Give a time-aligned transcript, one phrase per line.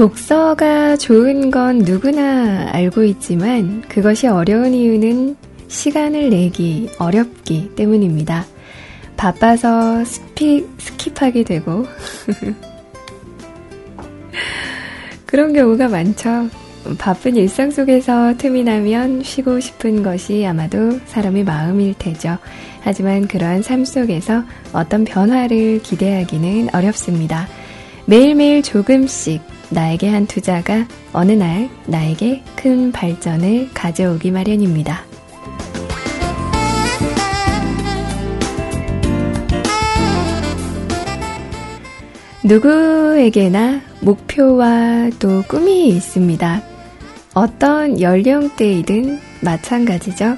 [0.00, 5.36] 독서가 좋은 건 누구나 알고 있지만 그것이 어려운 이유는
[5.68, 8.46] 시간을 내기 어렵기 때문입니다.
[9.18, 11.84] 바빠서 스피, skip하게 되고
[15.26, 16.48] 그런 경우가 많죠.
[16.96, 22.38] 바쁜 일상 속에서 틈이 나면 쉬고 싶은 것이 아마도 사람의 마음일 테죠.
[22.80, 27.46] 하지만 그러한 삶 속에서 어떤 변화를 기대하기는 어렵습니다.
[28.06, 35.04] 매일매일 조금씩 나에게 한 투자가 어느 날 나에게 큰 발전을 가져오기 마련입니다.
[42.42, 46.62] 누구에게나 목표와 또 꿈이 있습니다.
[47.34, 50.36] 어떤 연령대이든 마찬가지죠.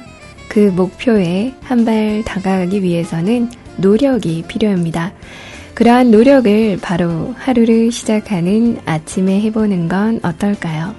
[0.48, 5.12] 그 목표에 한 발 다가가기 위해서는 노력이 필요합니다.
[5.74, 10.94] 그러한 노력을 바로 하루를 시작하는 아침에 해보는 건 어떨까요?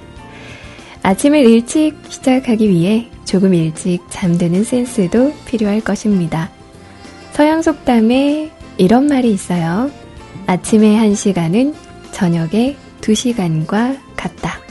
[1.03, 6.49] 아침을 일찍 시작하기 위해 조금 일찍 잠드는 센스도 필요할 것입니다.
[7.33, 9.91] 서양 속담에 이런 말이 있어요.
[10.47, 11.73] 아침의 한 시간은
[12.11, 14.62] 저녁의 두 시간과 같다.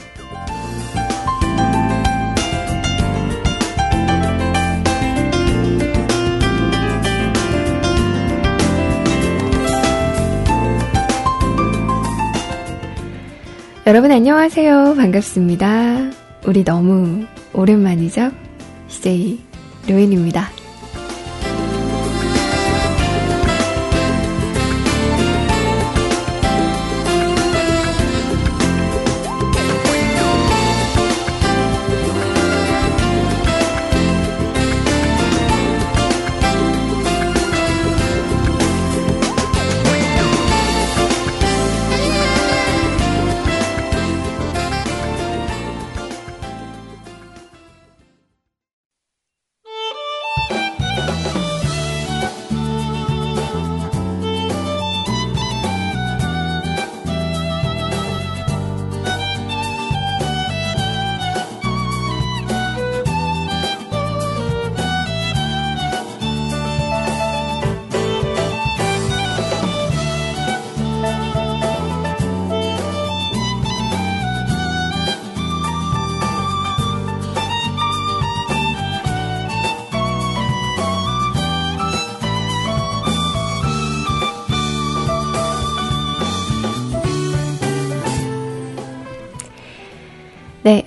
[13.85, 14.95] 여러분 안녕하세요.
[14.95, 16.09] 반갑습니다.
[16.47, 18.31] 우리 너무 오랜만이죠?
[18.87, 19.41] CJ
[19.89, 20.62] 로인입니다.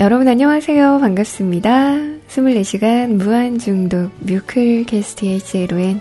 [0.07, 1.01] 여러분 안녕하세요.
[1.01, 1.97] 반갑습니다.
[2.29, 6.01] 24시간 무한중독 뮤클캐스트 HLON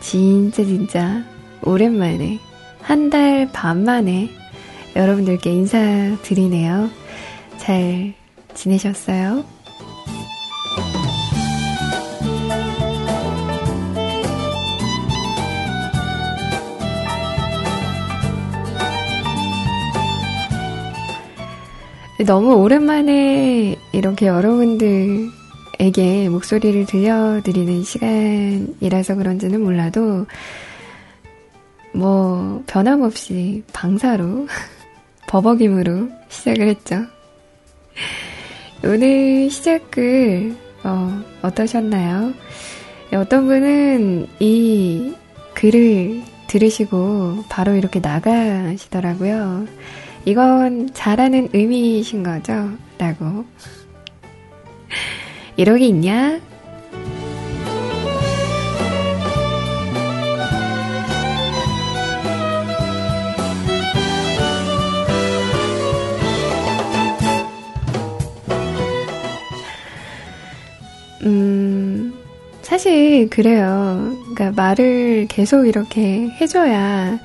[0.00, 1.22] 진짜 진짜
[1.62, 2.38] 오랜만에
[2.80, 4.30] 한 달 반 만에
[4.96, 6.88] 여러분들께 인사드리네요.
[7.58, 8.14] 잘
[8.54, 9.44] 지내셨어요?
[22.24, 30.26] 너무 오랜만에 이렇게 여러분들에게 목소리를 들려드리는 시간이라서 그런지는 몰라도,
[31.92, 34.46] 뭐, 변함없이 방사로,
[35.28, 37.04] 버벅임으로 시작을 했죠.
[38.84, 40.54] 오늘 시작글,
[40.84, 42.32] 어, 어떠셨나요?
[43.14, 45.14] 어떤 분은 이
[45.54, 49.66] 글을 들으시고 바로 이렇게 나가시더라고요.
[50.24, 52.70] 이건 잘하는 의미이신 거죠?
[52.98, 53.44] 라고.
[55.56, 56.40] 이러기 있냐?
[71.24, 72.14] 음,
[72.62, 74.16] 사실 그래요.
[74.34, 77.18] 그러니까 말을 계속 이렇게 해줘야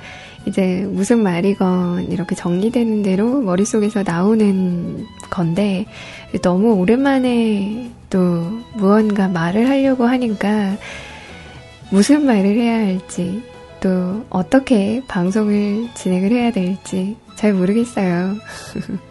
[0.48, 5.86] 이제 무슨 말이건 이렇게 정리되는 대로 머릿속에서 나오는 건데
[6.42, 8.20] 너무 오랜만에 또
[8.76, 10.78] 무언가 말을 하려고 하니까
[11.92, 13.44] 무슨 말을 해야 할지
[13.82, 18.36] 또 어떻게 방송을 진행을 해야 될지 잘 모르겠어요.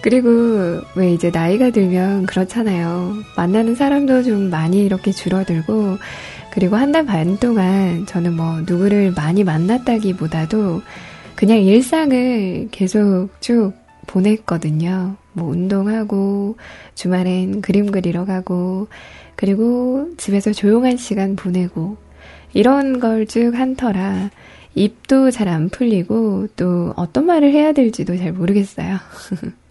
[0.00, 3.14] 그리고 왜 이제 나이가 들면 그렇잖아요.
[3.36, 5.98] 만나는 사람도 좀 많이 이렇게 줄어들고
[6.52, 10.82] 그리고 한 달 반 동안 저는 뭐 누구를 많이 만났다기보다도
[11.34, 13.72] 그냥 일상을 계속 쭉
[14.06, 15.16] 보냈거든요.
[15.32, 16.56] 뭐 운동하고
[16.94, 18.88] 주말엔 그림 그리러 가고
[19.34, 21.96] 그리고 집에서 조용한 시간 보내고
[22.52, 24.30] 이런 걸 쭉 한 터라
[24.74, 28.98] 입도 잘 안 풀리고 또 어떤 말을 해야 될지도 잘 모르겠어요.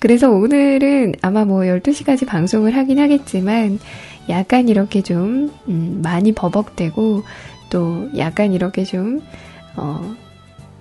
[0.00, 3.78] 그래서 오늘은 아마 뭐 12시까지 방송을 하긴 하겠지만
[4.28, 7.22] 약간 이렇게 좀, 음, 많이 버벅대고
[7.70, 9.22] 또 약간 이렇게 좀,
[9.76, 10.14] 어,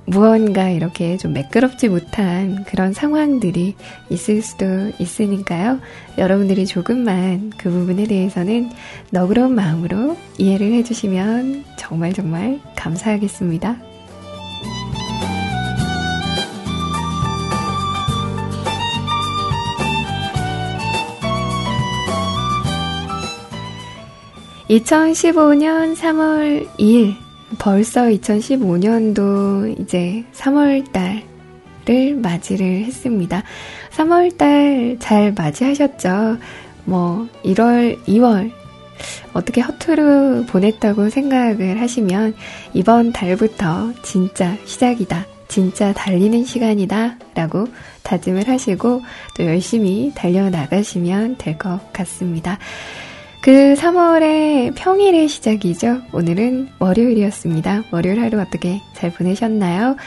[0.08, 3.76] 무언가 이렇게 좀 매끄럽지 못한 그런 상황들이
[4.10, 4.66] 있을 수도
[5.00, 5.80] 있으니까요.
[6.18, 8.70] 여러분들이 조금만 그 부분에 대해서는
[9.10, 13.95] 너그러운 마음으로 이해를 해주시면 정말 정말 감사하겠습니다.
[24.70, 27.16] 2015년 3월 2일
[27.60, 33.44] 벌써 2015년도 이제 3월달을 맞이를 했습니다.
[33.92, 36.38] 3월달 잘 맞이하셨죠?
[36.86, 38.52] 뭐 1월, 2월
[39.34, 42.34] 어떻게 허투루 보냈다고 생각을 하시면
[42.74, 45.26] 이번 달부터 진짜 시작이다.
[45.48, 47.18] 진짜 달리는 시간이다.
[47.36, 47.68] 라고
[48.04, 49.02] 다짐을 하시고
[49.38, 52.58] 또 열심히 달려나가시면 될 것 같습니다.
[53.46, 56.02] 그 3월의 평일의 시작이죠.
[56.14, 57.84] 오늘은 월요일이었습니다.
[57.92, 59.98] 월요일 하루 어떻게 잘 보내셨나요?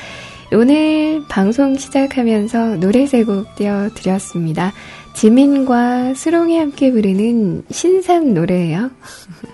[0.52, 4.73] 오늘 방송 시작하면서 노래 세 곡 띄워드렸습니다.
[5.14, 8.90] 지민과 수롱이 함께 부르는 신상 노래예요.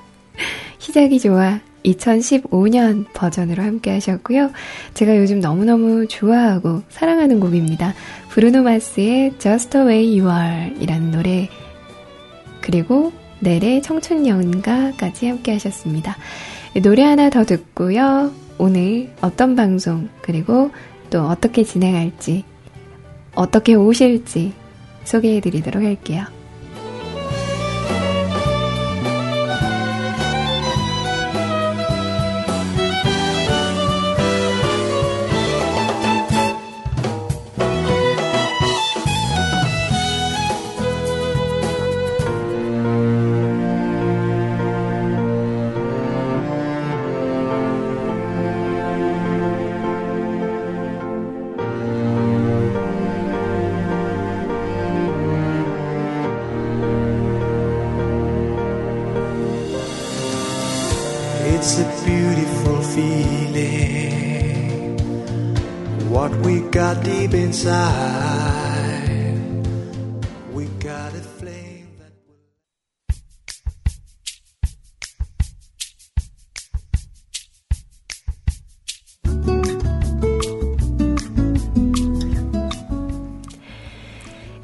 [0.80, 4.50] 시작이 좋아 2015년 버전으로 함께 하셨고요.
[4.94, 7.92] 제가 요즘 너무너무 좋아하고 사랑하는 곡입니다.
[8.30, 11.50] 브루노 마스의 Just the Way You Are 이라는 노래
[12.62, 13.12] 그리고
[13.44, 16.16] 넬의 청춘연가까지 함께 하셨습니다.
[16.82, 18.32] 노래 하나 더 듣고요.
[18.58, 20.70] 오늘 어떤 방송, 그리고
[21.10, 22.44] 또 어떻게 진행할지,
[23.34, 24.52] 어떻게 오실지
[25.04, 26.24] 소개해 드리도록 할게요.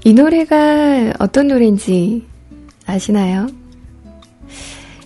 [0.02, 2.26] 이 노래가 어떤 노래인지
[2.87, 3.46] 아시나요?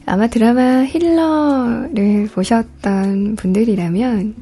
[0.06, 4.34] 아마 드라마 힐러를 보셨던 분들이라면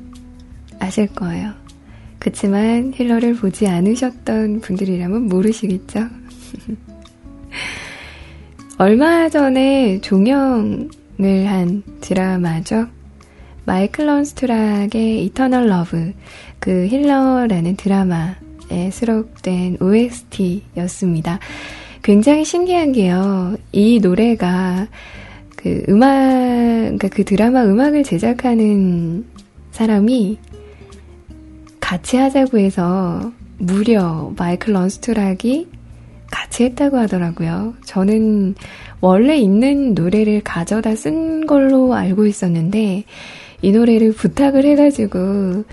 [0.79, 1.62] 아실 거예요.
[2.23, 6.07] 그치만 힐러를 보지 않으셨던 분들이라면 모르시겠죠?
[8.79, 10.89] 얼마 전에 종영을
[11.47, 12.87] 한 드라마죠.
[13.65, 16.13] Michael Learns To Rock의 Eternal Love,
[16.61, 21.41] 그 힐러라는 드라마에 수록된 OST였습니다.
[22.05, 23.57] 굉장히 신기한 게요.
[23.73, 24.87] 이 노래가
[25.57, 29.25] 그 음악, 그러니까 그 드라마 음악을 제작하는
[29.73, 30.39] 사람이
[31.93, 35.69] 같이 하자고 해서 무려 마이클 런스트락이
[36.31, 37.75] 같이 했다고 하더라고요.
[37.85, 38.55] 저는
[39.03, 43.05] 원래 있는 노래를 가져다 쓴 걸로 알고 있었는데
[43.61, 45.65] 이 노래를 부탁을 해가지고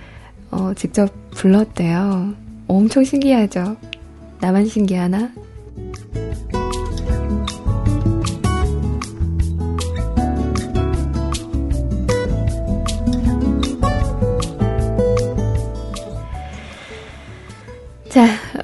[0.51, 2.33] 어, 직접 불렀대요.
[2.67, 3.77] 엄청 신기하죠?
[4.41, 5.31] 나만 신기하나?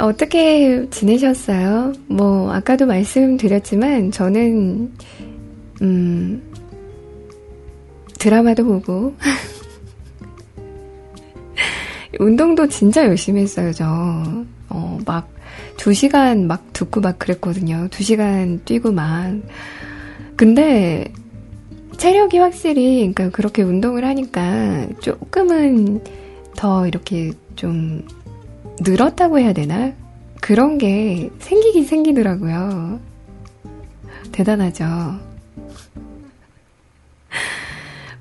[0.06, 1.94] 어떻게 지내셨어요?
[2.08, 4.92] 뭐, 아까도 말씀드렸지만, 저는,
[5.82, 6.42] 음,
[8.20, 9.16] 드라마도 보고,
[12.20, 13.86] 운동도 진짜 열심히 했어요, 저.
[14.70, 15.30] 어, 막,
[15.78, 17.88] 두 시간 막 듣고 막 그랬거든요.
[17.92, 19.34] 두 시간 뛰고 막.
[20.36, 21.12] 근데,
[21.98, 26.04] 체력이 확실히, 그러니까 그렇게 운동을 하니까 조금은
[26.56, 28.06] 더 이렇게 좀
[28.80, 29.94] 늘었다고 해야 되나?
[30.42, 33.00] 그런 게 생기긴 생기더라고요.
[34.32, 34.86] 대단하죠.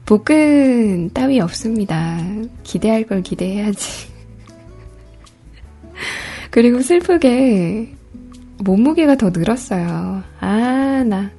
[0.07, 2.19] 복근 따위 없습니다.
[2.63, 4.13] 기대할 걸 기대해야지.
[6.51, 7.95] 그리고 슬프게
[8.59, 10.23] 몸무게가 더 늘었어요.
[10.41, 11.31] 아, 나.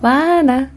[0.00, 0.70] 와, 나.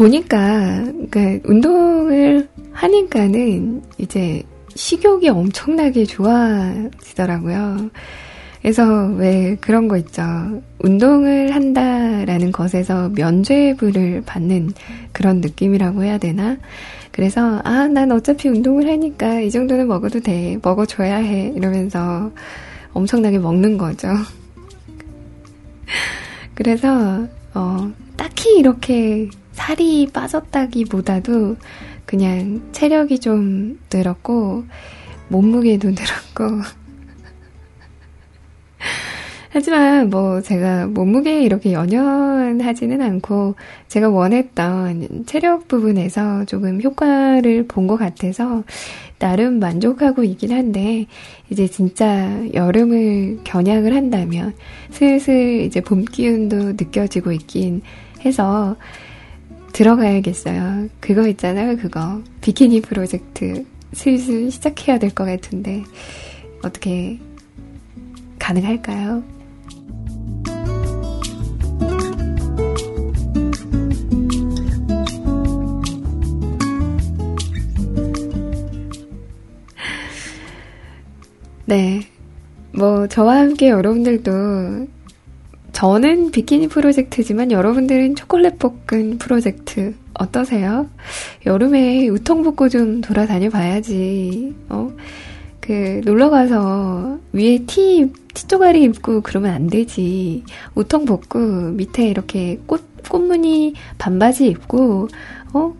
[0.00, 4.42] 보니까, 그러니까 운동을 하니까는 이제
[4.74, 7.90] 식욕이 엄청나게 좋아지더라고요.
[8.62, 10.22] 그래서 왜 그런 거 있죠.
[10.78, 14.70] 운동을 한다라는 것에서 면죄부를 받는
[15.12, 16.56] 그런 느낌이라고 해야 되나?
[17.12, 20.58] 그래서, 아, 난 어차피 운동을 하니까 이 정도는 먹어도 돼.
[20.62, 21.52] 먹어줘야 해.
[21.54, 22.32] 이러면서
[22.94, 24.08] 엄청나게 먹는 거죠.
[26.54, 29.28] 그래서, 어, 딱히 이렇게
[29.60, 31.56] 살이 빠졌다기보다도
[32.06, 34.64] 그냥 체력이 좀 늘었고,
[35.28, 36.62] 몸무게도 늘었고,
[39.52, 43.56] 하지만 뭐 제가 몸무게에 이렇게 연연하지는 않고
[43.88, 48.62] 제가 원했던 체력 부분에서 조금 효과를 본 것 같아서
[49.18, 51.06] 나름 만족하고 있긴 한데
[51.50, 54.54] 이제 진짜 여름을 겨냥을 한다면
[54.90, 57.82] 슬슬 이제 봄 기운도 느껴지고 있긴
[58.24, 58.76] 해서
[59.72, 60.88] 들어가야겠어요.
[61.00, 62.22] 그거 있잖아요, 그거.
[62.40, 65.82] 비키니 프로젝트 슬슬 시작해야 될 것 같은데
[66.62, 67.18] 어떻게
[68.38, 69.22] 가능할까요?
[81.66, 82.00] 네.
[82.72, 84.86] 뭐, 저와 함께 여러분들도,
[85.80, 90.90] 저는 비키니 프로젝트지만 여러분들은 초콜릿 볶은 프로젝트 어떠세요?
[91.46, 94.92] 여름에 우통 벗고 좀 돌아다녀 봐야지, 어?
[95.58, 100.44] 그, 놀러 가서 위에 티, 티조가리 입고 그러면 안 되지.
[100.74, 105.08] 우통 벗고 밑에 이렇게 꽃, 꽃무늬 반바지 입고,
[105.54, 105.74] 어?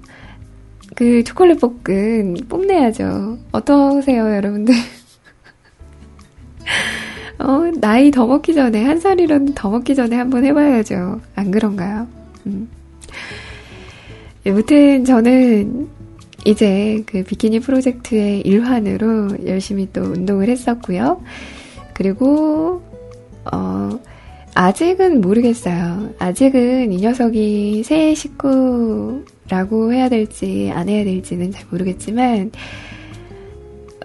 [0.97, 3.37] 그 초콜릿 볶은 뽐내야죠.
[3.53, 4.75] 어떠세요, 여러분들?
[7.41, 11.21] 어, 나이 더 먹기 전에, 한 살이라도 더 먹기 전에 한번 해봐야죠.
[11.35, 12.07] 안 그런가요?
[12.47, 12.69] 음.
[14.45, 15.89] 여튼 저는
[16.45, 21.23] 이제 그 비키니 프로젝트의 일환으로 열심히 또 운동을 했었고요.
[21.95, 22.83] 그리고,
[23.51, 23.99] 어,
[24.55, 26.11] 아직은 모르겠어요.
[26.19, 32.53] 아직은 이 녀석이 새 식구라고 해야 될지 안 해야 될지는 잘 모르겠지만,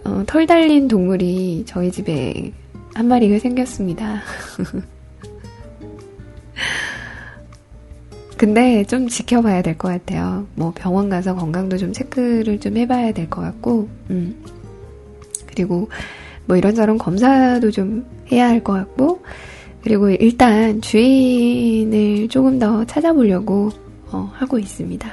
[0.06, 2.54] 어, 털 달린 동물이 저희 집에
[2.96, 4.22] 한 마리가 생겼습니다.
[8.38, 10.46] 근데 좀 지켜봐야 될 것 같아요.
[10.56, 14.36] 뭐 병원 가서 건강도 좀 체크를 좀 해봐야 될 것 같고, 음.
[15.46, 15.90] 그리고
[16.46, 19.22] 뭐 이런저런 검사도 좀 해야 할 것 같고,
[19.84, 23.70] 그리고 일단 주인을 조금 더 찾아보려고
[24.12, 25.08] 어, 하고 있습니다.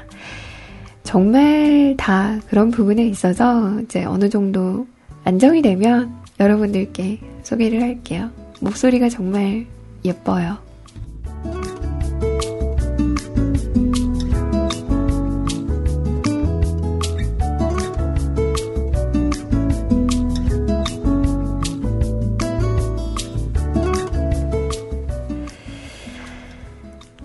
[1.03, 4.87] 정말 다 그런 부분에 있어서 이제 어느 정도
[5.25, 8.31] 안정이 되면 여러분들께 소개를 할게요.
[8.61, 9.67] 목소리가 정말
[10.05, 10.59] 예뻐요.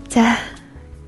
[0.08, 0.36] 자,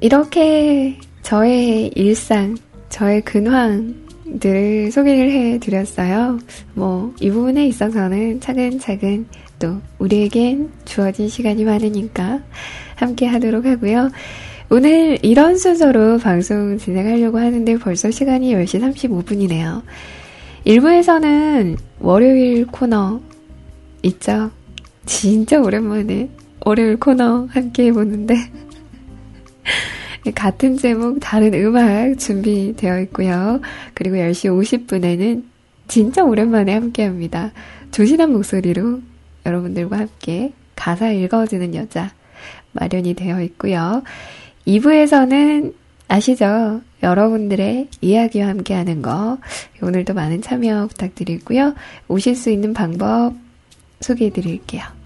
[0.00, 2.56] 이렇게 저의 일상,
[2.90, 6.38] 저의 근황 들을 소개를 해드렸어요.
[6.74, 9.26] 뭐, 이 부분에 있어서는 차근차근
[9.58, 12.40] 또 우리에겐 주어진 시간이 많으니까
[12.94, 14.10] 함께 하도록 하고요.
[14.70, 19.82] 오늘 이런 순서로 방송 진행하려고 하는데 벌써 시간이 10시 35분이네요.
[20.64, 23.20] 1부에서는 월요일 코너
[24.02, 24.50] 있죠?
[25.06, 26.30] 진짜 오랜만에
[26.64, 28.34] 월요일 코너 함께 해보는데
[30.34, 33.60] 같은 제목, 다른 음악 준비되어 있고요.
[33.94, 35.44] 그리고 10시 50분에는
[35.88, 37.52] 진짜 오랜만에 함께 합니다.
[37.90, 39.00] 조신한 목소리로
[39.46, 42.12] 여러분들과 함께 가사 읽어주는 여자
[42.72, 44.02] 마련이 되어 있고요.
[44.66, 45.74] 2부에서는
[46.08, 46.82] 아시죠?
[47.02, 49.38] 여러분들의 이야기와 함께 하는 거.
[49.82, 51.74] 오늘도 많은 참여 부탁드리고요.
[52.08, 53.34] 오실 수 있는 방법
[54.00, 54.99] 소개해 드릴게요.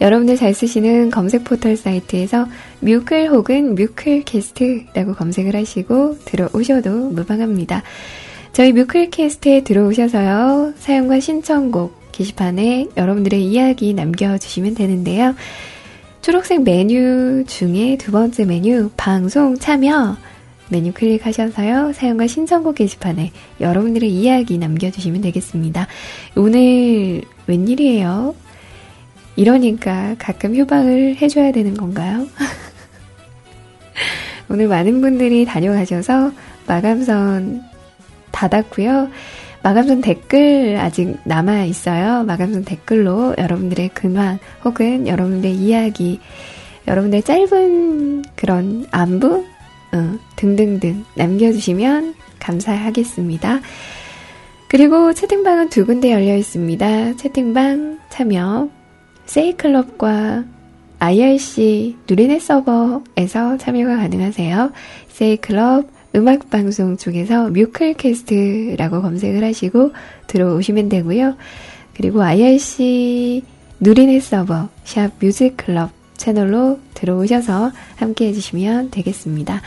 [0.00, 2.48] 여러분들 잘 쓰시는 검색 포털 사이트에서
[2.80, 7.84] 뮤클 혹은 뮤클캐스트라고 검색을 하시고 들어오셔도 무방합니다.
[8.52, 10.72] 저희 뮤클캐스트에 들어오셔서요.
[10.78, 15.36] 사용과 신청곡 게시판에 여러분들의 이야기 남겨주시면 되는데요.
[16.26, 20.16] 초록색 메뉴 중에 두 번째 메뉴, 방송 참여.
[20.68, 21.92] 메뉴 클릭하셔서요.
[21.92, 23.30] 사용과 신청곡 게시판에
[23.60, 25.86] 여러분들의 이야기 남겨주시면 되겠습니다.
[26.34, 28.34] 오늘 웬일이에요?
[29.36, 32.26] 이러니까 가끔 휴방을 해줘야 되는 건가요?
[34.50, 36.32] 오늘 많은 분들이 다녀가셔서
[36.66, 37.62] 마감선
[38.32, 39.10] 닫았고요.
[39.66, 42.22] 마감선 댓글 아직 남아 있어요.
[42.22, 46.20] 마감선 댓글로 여러분들의 근황 혹은 여러분들의 이야기,
[46.86, 49.44] 여러분들의 짧은 그런 안부
[49.92, 53.58] 어, 등등등 남겨주시면 감사하겠습니다.
[54.68, 57.16] 그리고 채팅방은 두 군데 열려 있습니다.
[57.16, 58.68] 채팅방 참여
[59.24, 60.44] 세이클럽과
[61.00, 64.70] IRC 누리넷 서버에서 참여가 가능하세요.
[65.08, 69.92] 세이클럽 음악방송 쪽에서 뮤클캐스트라고 검색을 하시고
[70.26, 71.36] 들어오시면 되고요.
[71.94, 73.42] 그리고 IRC
[73.80, 79.60] 누리넷 서버 샵 뮤직클럽 채널로 들어오셔서 함께 해주시면 되겠습니다.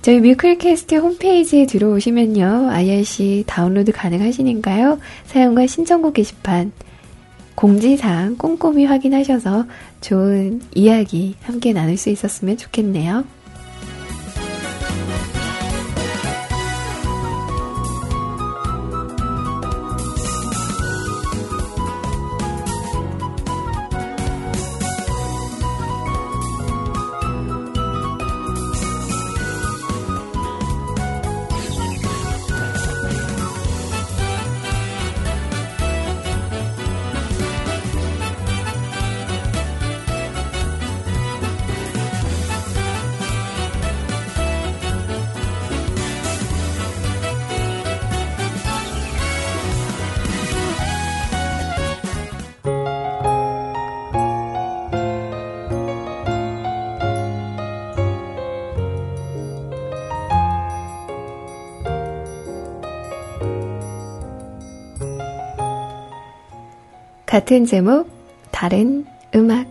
[0.00, 2.70] 저희 뮤클캐스트 홈페이지에 들어오시면요.
[2.70, 4.98] IRC 다운로드 가능하시니까요.
[5.26, 6.72] 사용과 신청곡 게시판
[7.54, 9.66] 공지사항 꼼꼼히 확인하셔서
[10.00, 13.24] 좋은 이야기 함께 나눌 수 있었으면 좋겠네요.
[67.32, 68.10] 같은 제목,
[68.50, 69.66] 다른 음악.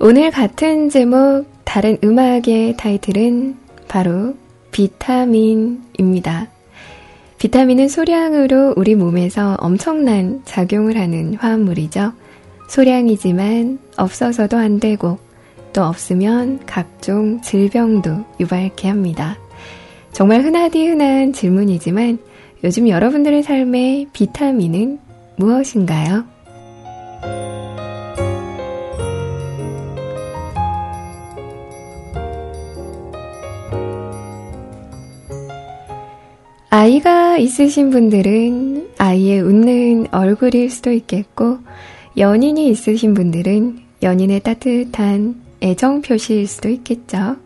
[0.00, 4.34] 오늘 같은 제목, 다른 음악의 타이틀은 바로
[4.72, 6.48] 비타민입니다.
[7.38, 12.14] 비타민은 소량으로 우리 몸에서 엄청난 작용을 하는 화합물이죠.
[12.68, 15.20] 소량이지만 없어서도 안 되고
[15.72, 19.36] 또 없으면 각종 질병도 유발케 합니다.
[20.12, 22.18] 정말 흔하디 흔한 질문이지만
[22.64, 24.98] 요즘 여러분들의 삶에 비타민은
[25.36, 26.24] 무엇인가요?
[36.70, 41.58] 아이가 있으신 분들은 아이의 웃는 얼굴일 수도 있겠고,
[42.16, 47.36] 연인이 있으신 분들은 연인의 따뜻한 애정 표시일 수도 있겠죠.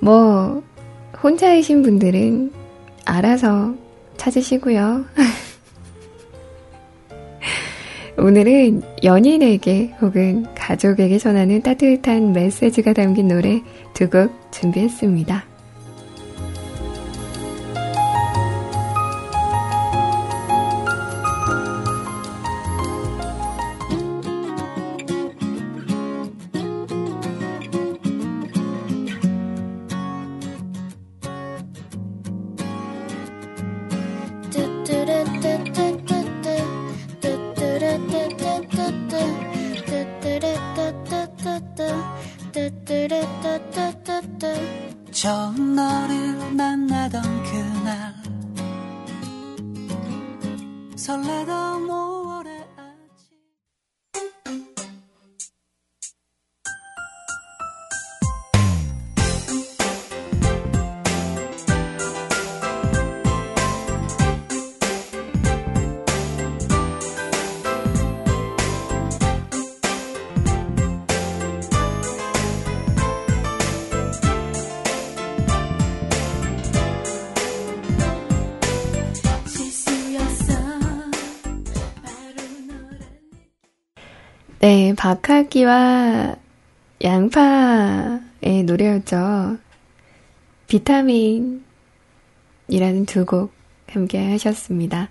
[0.00, 0.62] 뭐,
[1.22, 2.52] 혼자이신 분들은
[3.04, 3.74] 알아서
[4.16, 5.04] 찾으시고요.
[8.18, 13.62] 오늘은 연인에게 혹은 가족에게 전하는 따뜻한 메시지가 담긴 노래
[13.94, 15.49] 두 곡 준비했습니다.
[84.70, 86.36] 네, 박하기와
[87.02, 89.58] 양파의 노래였죠.
[90.68, 91.60] 비타민이라는
[93.04, 93.50] 두 곡
[93.88, 95.08] 함께 하셨습니다.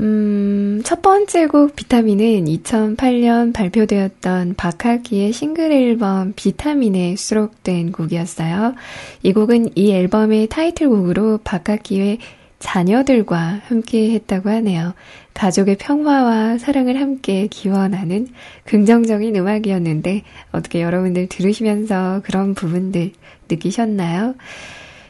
[0.00, 8.74] 음, 첫 번째 곡 비타민은 2008년 발표되었던 박하기의 싱글 앨범 비타민에 수록된 곡이었어요.
[9.22, 12.18] 이 곡은 이 앨범의 타이틀곡으로 박하기의
[12.58, 14.94] 자녀들과 함께 했다고 하네요.
[15.34, 18.28] 가족의 평화와 사랑을 함께 기원하는
[18.64, 23.12] 긍정적인 음악이었는데 어떻게 여러분들 들으시면서 그런 부분들
[23.50, 24.36] 느끼셨나요?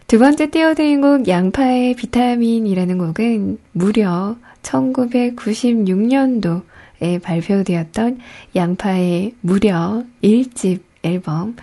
[0.07, 8.19] 두 번째 띄워드린 곡 양파의 비타민이라는 곡은 무려 1996년도에 발표되었던
[8.57, 11.57] 양파의 무려 1집 앨범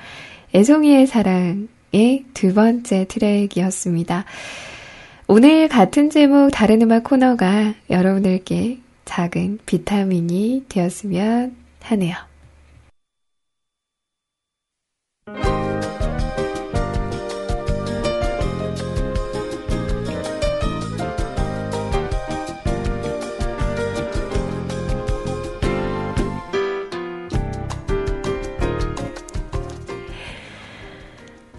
[0.53, 4.25] 애송이의 사랑의 두 번째 트랙이었습니다.
[5.33, 12.17] 오늘 같은 제목 다른 음악 코너가 여러분들께 작은 비타민이 되었으면 하네요.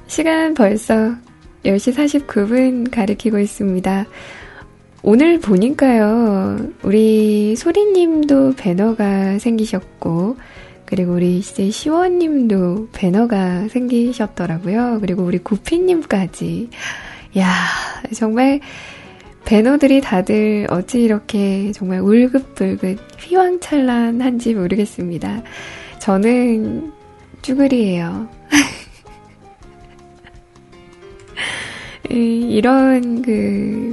[0.06, 1.14] 시간 벌써
[1.64, 4.06] 10시 49분 가리키고 있습니다.
[5.02, 10.36] 오늘 보니까요, 우리 소리님도 배너가 생기셨고,
[10.84, 14.98] 그리고 우리 이제 시원님도 배너가 생기셨더라고요.
[15.00, 16.68] 그리고 우리 구피님까지.
[17.38, 17.50] 야
[18.14, 18.60] 정말
[19.44, 25.42] 배너들이 다들 어찌 이렇게 정말 울긋불긋 휘황찬란한지 모르겠습니다.
[25.98, 26.92] 저는
[27.40, 28.28] 쭈그리예요.
[32.16, 33.30] 이런 그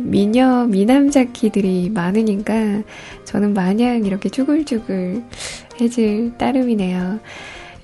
[0.06, 2.84] 미녀 미남자키들이 많으니까
[3.26, 5.24] 저는 마냥 이렇게 쭈글쭈글
[5.80, 7.20] 해질 따름이네요.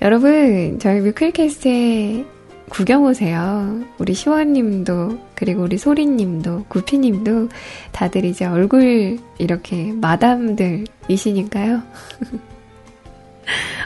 [0.02, 2.26] 여러분 저희 뮤클캐스트에
[2.70, 3.82] 구경 오세요.
[4.00, 7.50] 우리 시원님도 그리고 우리 소리님도 구피님도
[7.92, 11.82] 다들 이제 얼굴 이렇게 마담들이시니까요.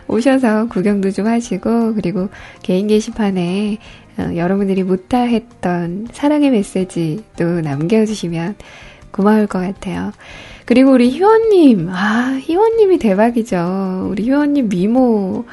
[0.08, 2.30] 오셔서 구경도 좀 하시고 그리고
[2.64, 3.78] 개인 게시판에
[4.20, 8.56] 어, 여러분들이 못다 했던 사랑의 메시지도 남겨주시면
[9.12, 10.12] 고마울 것 같아요.
[10.66, 14.10] 그리고 우리 희원님, 아, 희원님이 대박이죠.
[14.12, 15.46] 우리 희원님 미모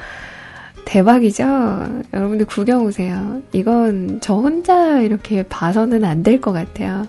[0.85, 1.43] 대박이죠?
[2.13, 3.41] 여러분들 구경 오세요.
[3.51, 7.07] 이건 저 혼자 이렇게 봐서는 안 될 것 같아요.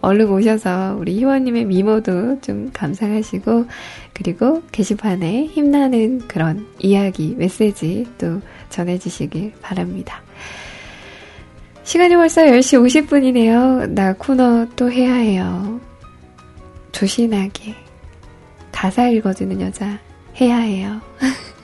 [0.00, 3.66] 얼른 오셔서 우리 희원님의 미모도 좀 감상하시고,
[4.14, 10.22] 그리고 게시판에 힘나는 그런 이야기, 메시지 또 전해주시길 바랍니다.
[11.88, 13.88] 시간이 벌써 10시 50분이네요.
[13.92, 15.80] 나 코너 또 해야 해요.
[16.92, 17.74] 조신하게.
[18.70, 19.98] 가사 읽어주는 여자
[20.38, 21.00] 해야 해요.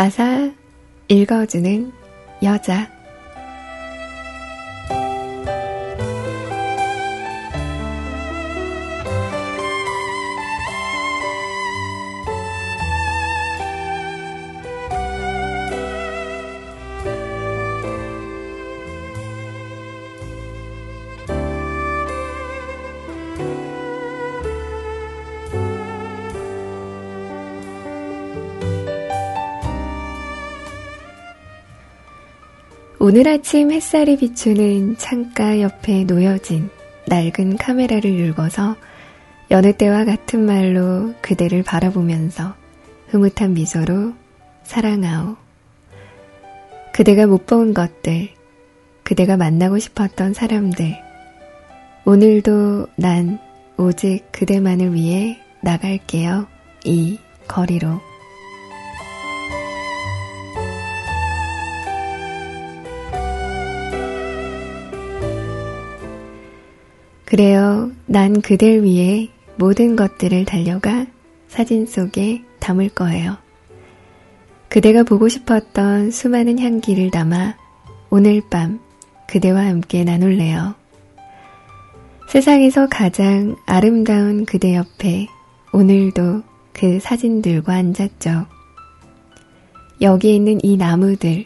[0.00, 0.50] 가사
[1.08, 1.92] 읽어주는
[2.42, 2.90] 여자
[33.12, 36.70] 오늘 아침 햇살이 비추는 창가 옆에 놓여진
[37.08, 38.76] 낡은 카메라를 읽어서
[39.50, 42.54] 여느 때와 같은 말로 그대를 바라보면서
[43.08, 44.12] 흐뭇한 미소로
[44.62, 45.34] 사랑하오.
[46.92, 48.28] 그대가 못 본 것들,
[49.02, 50.94] 그대가 만나고 싶었던 사람들,
[52.04, 53.40] 오늘도 난
[53.76, 56.46] 오직 그대만을 위해 나갈게요.
[56.84, 57.18] 이
[57.48, 58.09] 거리로.
[67.30, 67.92] 그래요.
[68.06, 71.06] 난 그댈 위해 모든 것들을 달려가
[71.46, 73.36] 사진 속에 담을 거예요.
[74.68, 77.54] 그대가 보고 싶었던 수많은 향기를 담아
[78.10, 78.80] 오늘 밤
[79.28, 80.74] 그대와 함께 나눌래요.
[82.28, 85.28] 세상에서 가장 아름다운 그대 옆에
[85.72, 88.46] 오늘도 그 사진들과 앉았죠.
[90.00, 91.44] 여기 있는 이 나무들,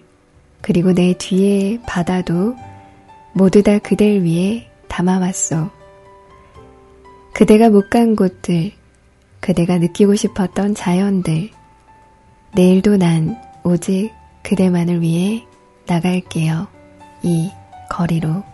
[0.63, 2.57] 그리고 내 뒤에 바다도
[3.35, 5.71] 모두 다 그댈 위해 담아왔소.
[7.33, 8.71] 그대가 못 간 곳들,
[9.41, 11.51] 그대가 느끼고 싶었던 자연들,
[12.55, 14.13] 내일도 난 오직
[14.45, 15.45] 그대만을 위해
[15.87, 16.69] 나갈게요.
[17.23, 17.51] 이
[17.91, 18.54] 거리로.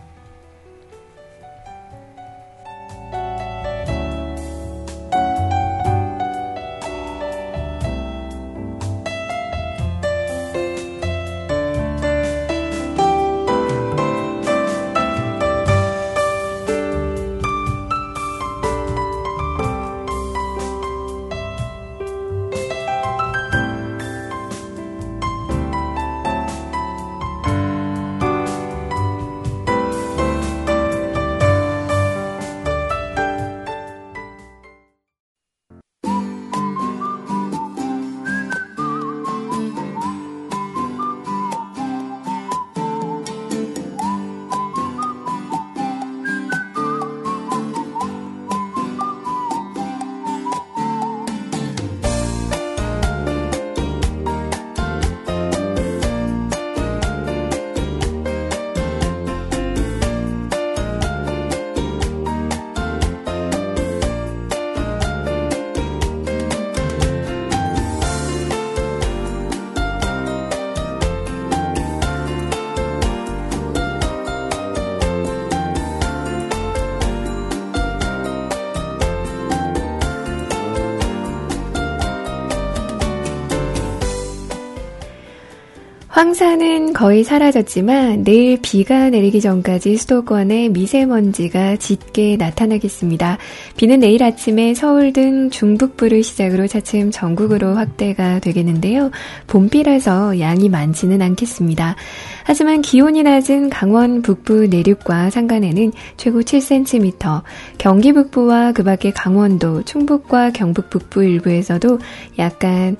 [86.21, 93.39] 황사는 거의 사라졌지만 내일 비가 내리기 전까지 수도권에 미세먼지가 짙게 나타나겠습니다.
[93.75, 99.09] 비는 내일 아침에 서울 등 중북부를 시작으로 차츰 전국으로 확대가 되겠는데요.
[99.47, 101.95] 봄비라서 양이 많지는 않겠습니다.
[102.43, 107.41] 하지만 기온이 낮은 강원 북부 내륙과 산간에는 최고 7cm,
[107.79, 111.97] 경기 북부와 그 밖에 강원도, 충북과 경북 북부 일부에서도
[112.37, 112.95] 약간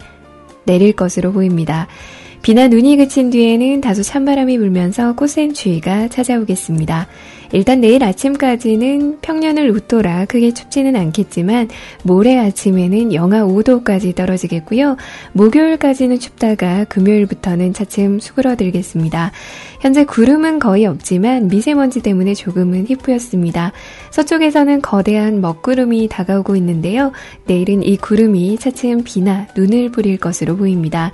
[0.65, 1.87] 내릴 것으로 보입니다.
[2.41, 7.07] 비나 눈이 그친 뒤에는 다소 찬바람이 불면서 꽃샘추위가 찾아오겠습니다.
[7.53, 11.69] 일단 내일 아침까지는 평년을 웃돌아 크게 춥지는 않겠지만
[12.03, 14.97] 모레 아침에는 영하 5도까지 떨어지겠고요.
[15.33, 19.31] 목요일까지는 춥다가 금요일부터는 차츰 수그러들겠습니다.
[19.81, 23.71] 현재 구름은 거의 없지만 미세먼지 때문에 조금은 희뿌였습니다.
[24.11, 27.11] 서쪽에서는 거대한 먹구름이 다가오고 있는데요.
[27.47, 31.11] 내일은 이 구름이 차츰 비나 눈을 뿌릴 것으로 보입니다.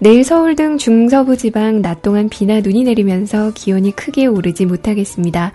[0.00, 5.52] 내일 서울 등 중서부 지방 낮 동안 비나 눈이 내리면서 기온이 크게 오르지 못하겠습니다.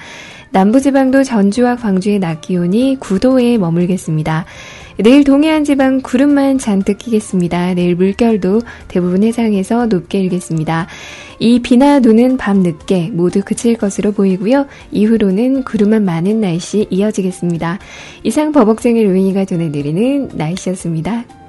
[0.52, 4.46] 남부지방도 전주와 광주의 낮 기온이 9도에 머물겠습니다.
[4.98, 7.74] 내일 동해안 지방 구름만 잔뜩 끼겠습니다.
[7.74, 10.88] 내일 물결도 대부분 해상에서 높게 일겠습니다.
[11.40, 14.68] 이 비나 눈은 밤 늦게 모두 그칠 것으로 보이고요.
[14.92, 17.80] 이후로는 구름만 많은 날씨 이어지겠습니다.
[18.24, 21.43] 이상 버벅쟁이 로인이가 전해드리는 날씨였습니다.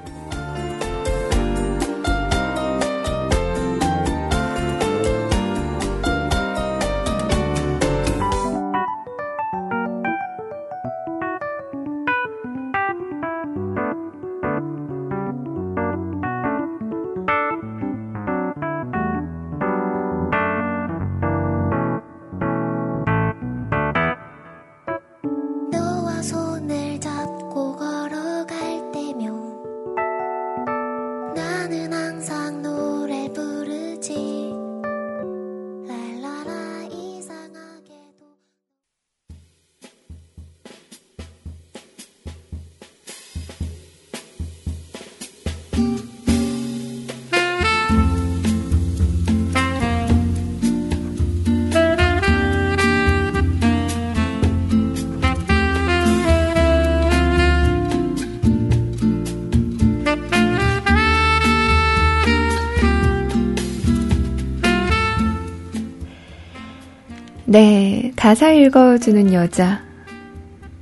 [68.35, 69.81] 가사 읽어주는 여자.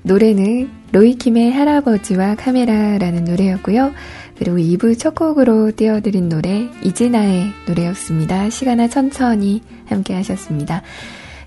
[0.02, 3.92] 노래는 로이킴의 할아버지와 카메라라는 노래였고요.
[4.40, 8.50] 그리고 2부 첫 곡으로 띄워드린 노래 이진아의 노래였습니다.
[8.50, 10.82] 시간아 천천히 함께 하셨습니다.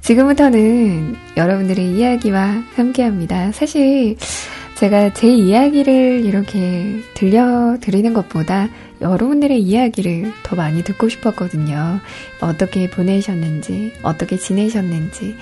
[0.01, 3.51] 지금부터는 여러분들의 이야기와 함께 합니다.
[3.51, 4.17] 사실
[4.77, 8.69] 제가 제 이야기를 이렇게 들려드리는 것보다
[9.01, 11.99] 여러분들의 이야기를 더 많이 듣고 싶었거든요.
[12.41, 15.35] 어떻게 보내셨는지, 어떻게 지내셨는지,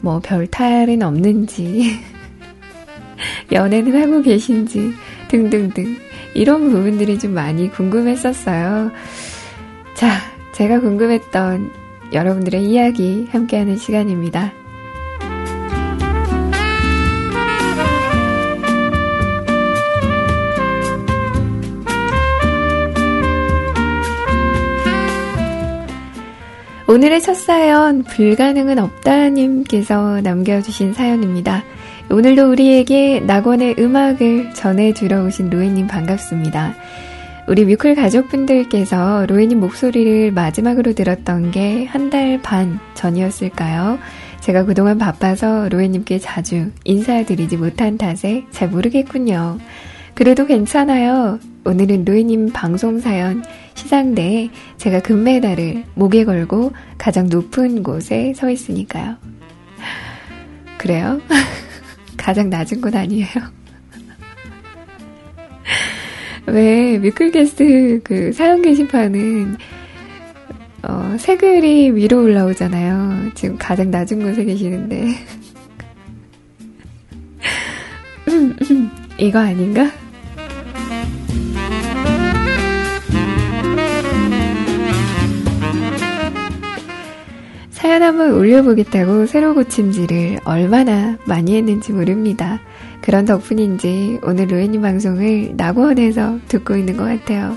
[0.00, 1.98] 뭐 별탈은 없는지,
[3.52, 4.92] 연애는 하고 계신지,
[5.28, 5.96] 등등등.
[6.34, 8.90] 이런 부분들이 좀 많이 궁금했었어요.
[9.94, 10.20] 자,
[10.52, 11.70] 제가 궁금했던
[12.12, 14.52] 여러분들의 이야기 함께하는 시간입니다.
[26.98, 31.62] 오늘의 첫 사연, 불가능은 없다님께서 남겨주신 사연입니다.
[32.10, 36.74] 오늘도 우리에게 낙원의 음악을 전해주러 오신 로이님 반갑습니다.
[37.46, 44.00] 우리 뮤클 가족분들께서 로이님 목소리를 마지막으로 들었던 게 한 달 반 전이었을까요?
[44.40, 49.58] 제가 그동안 바빠서 로이님께 자주 인사드리지 못한 탓에 잘 모르겠군요.
[50.14, 51.38] 그래도 괜찮아요.
[51.64, 53.44] 오늘은 로이님 방송 사연
[53.78, 59.16] 시상대에 제가 금메달을 목에 걸고 가장 높은 곳에 서 있으니까요.
[60.76, 61.20] 그래요?
[62.18, 63.28] 가장 낮은 곳 아니에요?
[66.46, 69.56] 왜 뮤클게스트 그 사연 게시판은
[70.82, 73.30] 어, 새 글이 위로 올라오잖아요.
[73.34, 75.14] 지금 가장 낮은 곳에 계시는데
[79.18, 79.88] 이거 아닌가?
[88.02, 92.60] 한번 올려보겠다고 새로 고침질을 얼마나 많이 했는지 모릅니다.
[93.00, 97.56] 그런 덕분인지 오늘 로엔님 방송을 낙원에서 듣고 있는 것 같아요.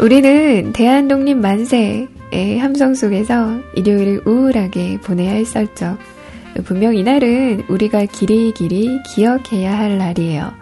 [0.00, 5.98] 우리는 대한독립 만세의 함성 속에서 일요일을 우울하게 보내야 했었죠.
[6.64, 10.52] 분명 이날은 우리가 길이길이 기억해야 할 날이에요.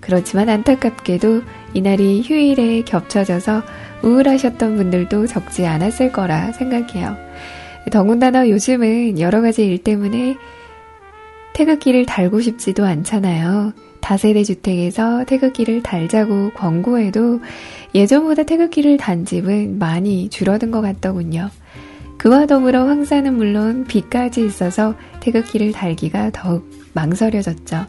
[0.00, 1.42] 그렇지만 안타깝게도
[1.74, 3.62] 이날이 휴일에 겹쳐져서
[4.02, 7.25] 우울하셨던 분들도 적지 않았을 거라 생각해요.
[7.90, 10.36] 더군다나 요즘은 여러 가지 일 때문에
[11.54, 13.72] 태극기를 달고 싶지도 않잖아요.
[14.00, 17.40] 다세대 주택에서 태극기를 달자고 권고해도
[17.94, 21.50] 예전보다 태극기를 단 집은 많이 줄어든 것 같더군요.
[22.18, 27.86] 그와 더불어 황사는 물론 비까지 있어서 태극기를 달기가 더욱 망설여졌죠.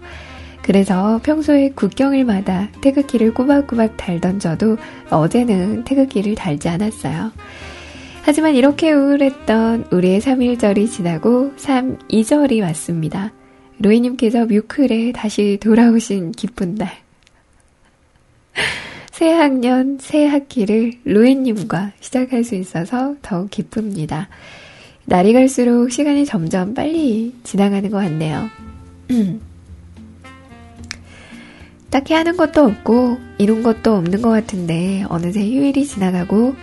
[0.64, 4.78] 그래서 평소에 국경일마다 태극기를 꼬박꼬박 달던 저도
[5.10, 7.32] 어제는 태극기를 달지 않았어요.
[8.28, 13.32] 하지만 이렇게 우울했던 우리의 3일절이 지나고 3, 2절이 왔습니다.
[13.80, 16.92] 로이님께서 뮤클에 다시 돌아오신 기쁜 날.
[19.14, 24.28] 새 학년, 새 학기를 로이님과 시작할 수 있어서 더욱 기쁩니다.
[25.06, 28.50] 날이 갈수록 시간이 점점 빨리 지나가는 것 같네요.
[31.90, 36.56] 딱히 하는 것도 없고, 이룬 것도 없는 것 같은데, 어느새 휴일이 지나가고,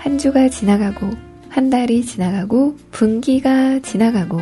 [0.00, 1.10] 한 주가 지나가고,
[1.50, 4.40] 한 달이 지나가고, 분기가 지나가고,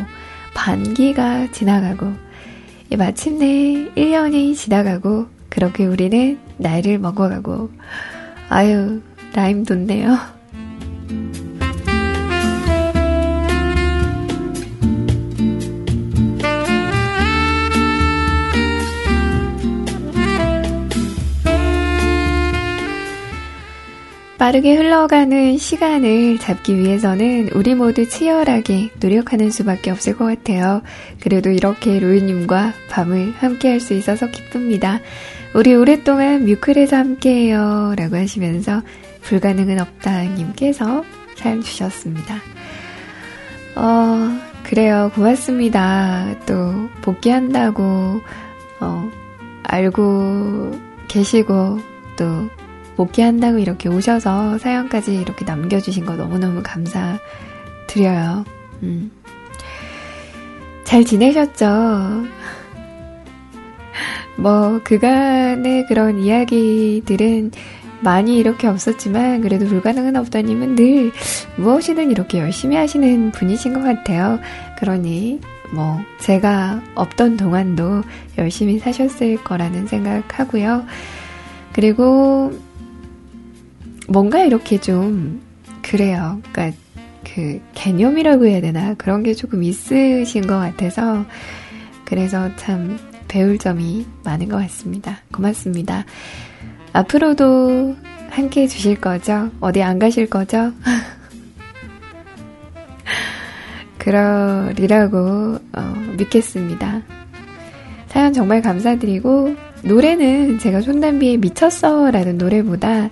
[0.53, 2.13] 반기가 지나가고,
[2.97, 7.71] 마침내 1년이 지나가고, 그렇게 우리는 나이를 먹어가고,
[8.47, 9.01] 아유,
[9.33, 10.17] 라임 돋네요.
[24.39, 30.81] 빠르게 흘러가는 시간을 잡기 위해서는 우리 모두 치열하게 노력하는 수밖에 없을 것 같아요.
[31.19, 35.01] 그래도 이렇게 로이님과 밤을 함께 할 수 있어서 기쁩니다.
[35.53, 37.95] 우리 오랫동안 뮤클에서 함께해요.
[37.97, 38.81] 라고 하시면서
[39.23, 41.03] 불가능은 없다 님께서
[41.35, 42.35] 사연 주셨습니다.
[43.75, 45.11] 어, 그래요.
[45.15, 46.35] 고맙습니다.
[46.45, 48.21] 또, 복귀한다고,
[48.79, 49.11] 어,
[49.63, 50.79] 알고
[51.09, 51.79] 계시고,
[52.17, 52.49] 또,
[52.99, 58.43] 복귀한다고 이렇게 오셔서 사연까지 이렇게 남겨주신 거 너무너무 감사드려요.
[58.83, 59.09] 음.
[60.83, 61.65] 잘 지내셨죠?
[64.35, 67.51] 뭐, 그간의 그런 이야기들은
[68.01, 71.13] 많이 이렇게 없었지만, 그래도 불가능은 없다님은 늘
[71.55, 74.39] 무엇이든 이렇게 열심히 하시는 분이신 것 같아요.
[74.77, 75.39] 그러니,
[75.71, 78.03] 뭐, 제가 없던 동안도
[78.37, 80.83] 열심히 사셨을 거라는 생각하고요.
[81.71, 82.51] 그리고,
[84.09, 85.41] 뭔가 이렇게 좀
[85.81, 86.41] 그래요.
[86.51, 86.77] 그러니까
[87.23, 91.25] 그 개념이라고 해야 되나 그런 게 조금 있으신 것 같아서
[92.05, 92.97] 그래서 참
[93.27, 95.19] 배울 점이 많은 것 같습니다.
[95.31, 96.05] 고맙습니다.
[96.91, 97.95] 앞으로도
[98.31, 99.51] 함께 해주실 거죠?
[99.59, 100.73] 어디 안 가실 거죠?
[103.99, 107.03] 그러리라고 어, 믿겠습니다.
[108.07, 113.11] 사연 정말 감사드리고 노래는 제가 손담비의 미쳤어 라는 노래보다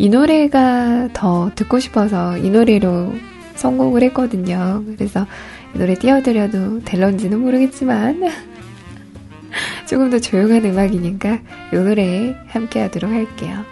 [0.00, 3.12] 이 노래가 더 듣고 싶어서 이 노래로
[3.56, 4.82] 성공을 했거든요.
[4.96, 5.26] 그래서
[5.74, 8.22] 이 노래 띄워드려도 될런지는 모르겠지만
[9.86, 11.40] 조금 더 조용한 음악이니까
[11.74, 13.62] 이 노래 함께 하도록 할게요.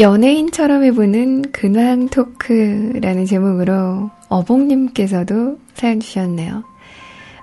[0.00, 6.64] 연예인처럼 해보는 근황 토크라는 제목으로 어봉님께서도 사연 주셨네요.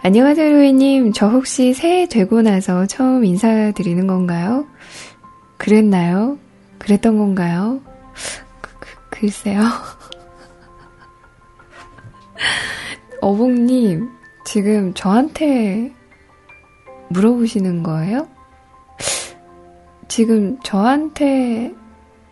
[0.01, 1.13] 안녕하세요, 로이님.
[1.13, 4.65] 저 혹시 새해 되고 나서 처음 인사드리는 건가요?
[5.57, 6.39] 그랬나요?
[6.79, 7.79] 그랬던 건가요?
[8.59, 9.61] 그, 그, 글쎄요.
[13.21, 14.09] 어봉님,
[14.45, 15.93] 지금 저한테
[17.09, 18.27] 물어보시는 거예요?
[20.07, 21.75] 지금 저한테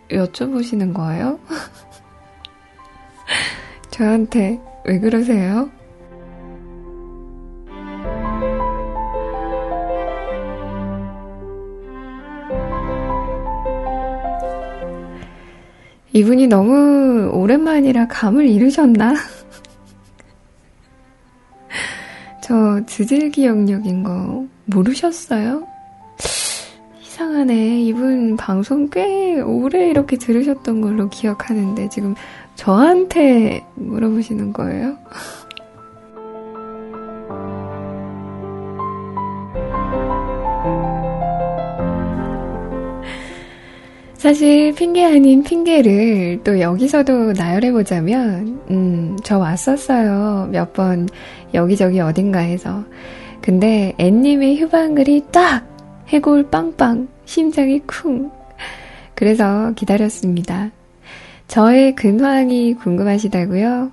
[0.09, 1.39] 여쭤보시는 거예요?
[3.91, 5.69] 저한테 왜 그러세요?
[16.13, 19.15] 이분이 너무 오랜만이라 감을 잃으셨나?
[22.41, 25.67] 저 지질기 영역인 거 모르셨어요?
[27.45, 27.81] 이상하네.
[27.83, 32.15] 이분 방송 꽤 오래 이렇게 들으셨던 걸로 기억하는데 지금
[32.55, 34.97] 저한테 물어보시는 거예요?
[44.17, 50.49] 사실 핑계 아닌 핑계를 또 여기서도 나열해보자면, 음, 저 왔었어요.
[50.51, 51.07] 몇 번
[51.53, 52.83] 여기저기 어딘가에서.
[53.41, 55.63] 근데 앤님의 휴방글이 딱
[56.07, 58.31] 해골 빵빵, 심장이 쿵.
[59.15, 60.71] 그래서 기다렸습니다.
[61.47, 63.91] 저의 근황이 궁금하시다고요?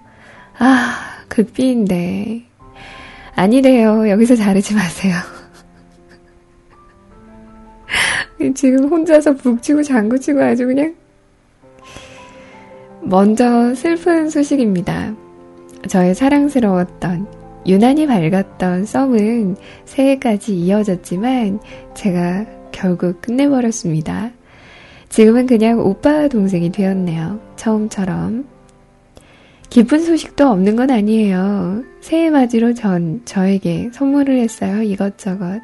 [0.58, 2.44] 아, 극비인데.
[3.34, 4.08] 아니래요.
[4.08, 5.14] 여기서 자르지 마세요.
[8.54, 10.94] 지금 혼자서 북치고 장구치고 아주 그냥.
[13.00, 15.14] 먼저 슬픈 소식입니다.
[15.88, 17.26] 저의 사랑스러웠던
[17.66, 21.60] 유난히 밝았던 썸은 새해까지 이어졌지만
[21.94, 24.32] 제가 결국 끝내버렸습니다.
[25.08, 27.38] 지금은 그냥 오빠 동생이 되었네요.
[27.56, 28.46] 처음처럼.
[29.68, 31.82] 기쁜 소식도 없는 건 아니에요.
[32.00, 34.82] 새해 맞이로 전 저에게 선물을 했어요.
[34.82, 35.60] 이것저것.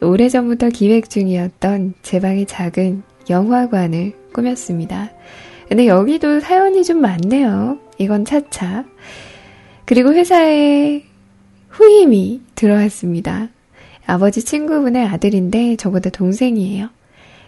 [0.00, 5.10] 오래전부터 기획 중이었던 제 방의 작은 영화관을 꾸몄습니다.
[5.68, 7.78] 근데 여기도 사연이 좀 많네요.
[7.98, 8.84] 이건 차차.
[9.84, 11.02] 그리고 회사에
[11.68, 13.48] 후임이 들어왔습니다.
[14.10, 16.88] 아버지 친구분의 아들인데 저보다 동생이에요.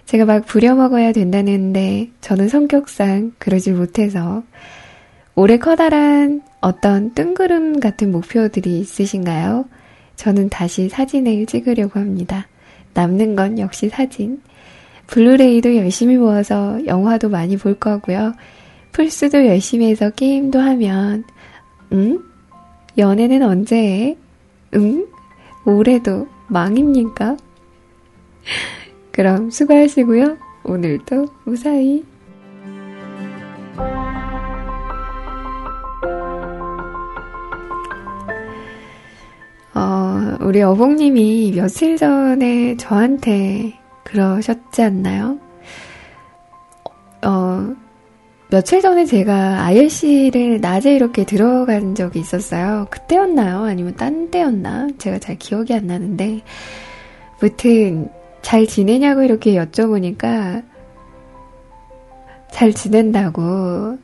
[0.06, 4.44] 제가 막 부려먹어야 된다는데 저는 성격상 그러질 못해서
[5.34, 9.64] 올해 커다란 어떤 뜬구름 같은 목표들이 있으신가요?
[10.14, 12.46] 저는 다시 사진을 찍으려고 합니다.
[12.94, 14.40] 남는 건 역시 사진.
[15.08, 18.34] 블루레이도 열심히 모아서 영화도 많이 볼 거고요.
[18.92, 21.24] 풀스도 열심히 해서 게임도 하면,
[21.92, 22.20] 응?
[22.96, 24.16] 연애는 언제 해?
[24.76, 25.06] 응?
[25.64, 27.38] 올해도 망입니까?
[29.10, 30.36] 그럼 수고하시고요.
[30.64, 32.04] 오늘도 무사히.
[39.74, 45.38] 어, 우리 어봉님이 며칠 전에 저한테 그러셨지 않나요?
[47.24, 47.74] 어,
[48.52, 52.86] 며칠 전에 제가 IRC를 낮에 이렇게 들어간 적이 있었어요.
[52.90, 53.64] 그때였나요?
[53.64, 54.88] 아니면 딴 때였나?
[54.98, 56.42] 제가 잘 기억이 안 나는데.
[57.40, 58.10] 무튼,
[58.42, 60.62] 잘 지내냐고 이렇게 여쭤보니까,
[62.50, 63.96] 잘 지낸다고,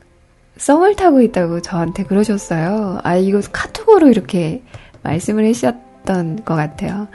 [0.57, 3.01] 썸을 타고 있다고 저한테 그러셨어요.
[3.03, 4.63] 아, 이거 카톡으로 이렇게
[5.03, 7.07] 말씀을 해주셨던 것 같아요.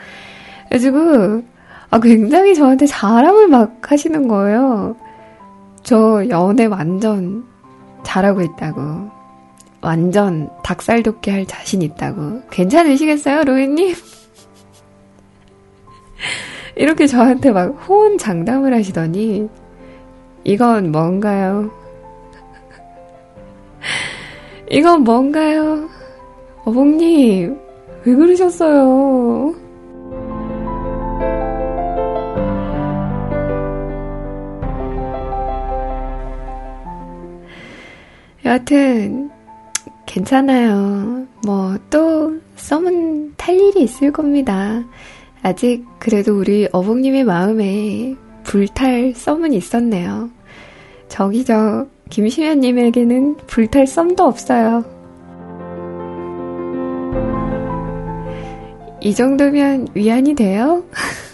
[0.69, 1.43] 그래가지고,
[1.89, 4.95] 아, 굉장히 저한테 자랑을 막 하시는 거예요.
[5.85, 7.45] 저 연애 완전
[8.03, 8.81] 잘하고 있다고.
[9.81, 12.41] 완전 닭살 돋게 할 자신 있다고.
[12.49, 13.93] 괜찮으시겠어요, 로이님?
[16.75, 19.47] 이렇게 저한테 막 호언 장담을 하시더니,
[20.43, 21.69] 이건 뭔가요?
[24.71, 25.87] 이건 뭔가요?
[26.65, 27.59] 어복님,
[28.05, 29.53] 왜 그러셨어요?
[38.45, 39.31] 여하튼,
[40.05, 41.25] 괜찮아요.
[41.45, 44.83] 뭐, 또, 썸은 탈 일이 있을 겁니다.
[45.41, 50.29] 아직 그래도 우리 어복님의 마음에 불탈 썸은 있었네요.
[51.07, 54.85] 저기 저, 김시현님에게는 불탈 썸도 없어요.
[59.01, 60.83] 이 정도면 위안이 돼요?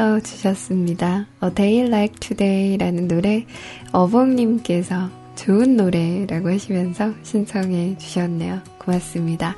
[0.00, 1.26] 써 주셨습니다.
[1.44, 3.44] A Day Like Today라는 노래
[3.92, 8.60] 어봉님께서 좋은 노래라고 하시면서 신청해 주셨네요.
[8.78, 9.56] 고맙습니다.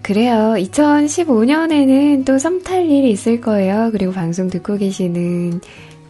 [0.00, 0.54] 그래요.
[0.56, 3.90] 2015년에는 또 썸탈 일이 있을 거예요.
[3.92, 5.60] 그리고 방송 듣고 계시는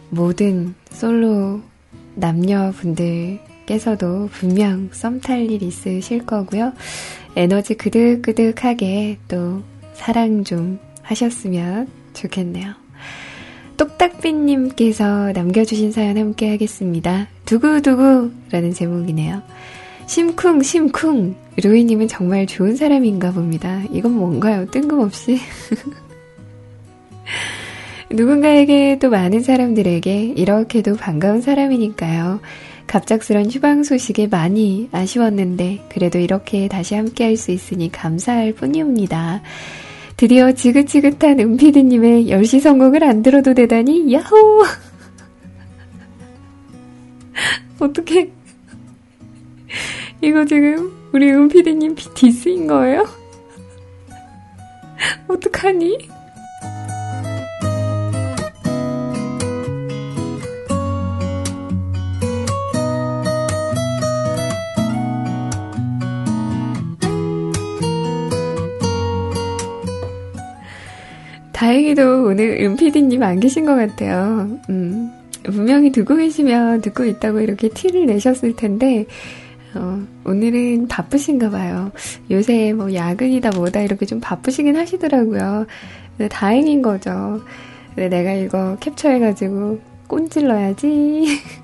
[0.09, 1.59] 모든 솔로
[2.15, 6.71] 남녀분들께서도 분명 썸탈 일 있으실 거고요.
[7.35, 9.61] 에너지 그득그득하게 또
[9.95, 12.73] 사랑 좀 하셨으면 좋겠네요.
[13.77, 17.27] 똑딱비님께서 남겨주신 사연 함께 하겠습니다.
[17.45, 19.41] 두구두구라는 제목이네요.
[20.05, 21.35] 심쿵, 심쿵.
[21.61, 23.81] 루이님은 정말 좋은 사람인가 봅니다.
[23.91, 24.69] 이건 뭔가요?
[24.71, 25.39] 뜬금없이.
[28.11, 32.41] 누군가에게 또 많은 사람들에게 이렇게도 반가운 사람이니까요.
[32.85, 39.41] 갑작스런 휴방 소식에 많이 아쉬웠는데, 그래도 이렇게 다시 함께 할 수 있으니 감사할 뿐이옵니다.
[40.17, 44.63] 드디어 지긋지긋한 은피디님의 10시 성공을 안 들어도 되다니, 야호!
[47.79, 48.31] 어떻게
[50.21, 53.05] 이거 지금 우리 은피디님 디스인 거예요?
[55.27, 56.09] 어떡하니?
[71.73, 74.59] 다행히도 오늘 은피디님 안 계신 것 같아요.
[74.69, 75.11] 음,
[75.43, 79.07] 분명히 듣고 계시면 듣고 있다고 이렇게 티를 내셨을 텐데,
[79.73, 81.91] 어, 오늘은 바쁘신가 봐요.
[82.29, 85.65] 요새 뭐 야근이다 뭐다 이렇게 좀 바쁘시긴 하시더라고요.
[86.29, 87.41] 다행인 거죠.
[87.95, 91.25] 내가 이거 캡처해가지고 꼰질러야지.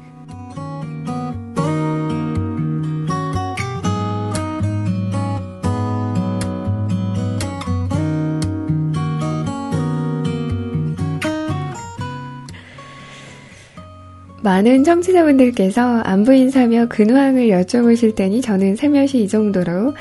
[14.41, 19.93] 많은 청취자분들께서 안부 인사며 근황을 여쭤보실 테니 저는 살며시 이 정도로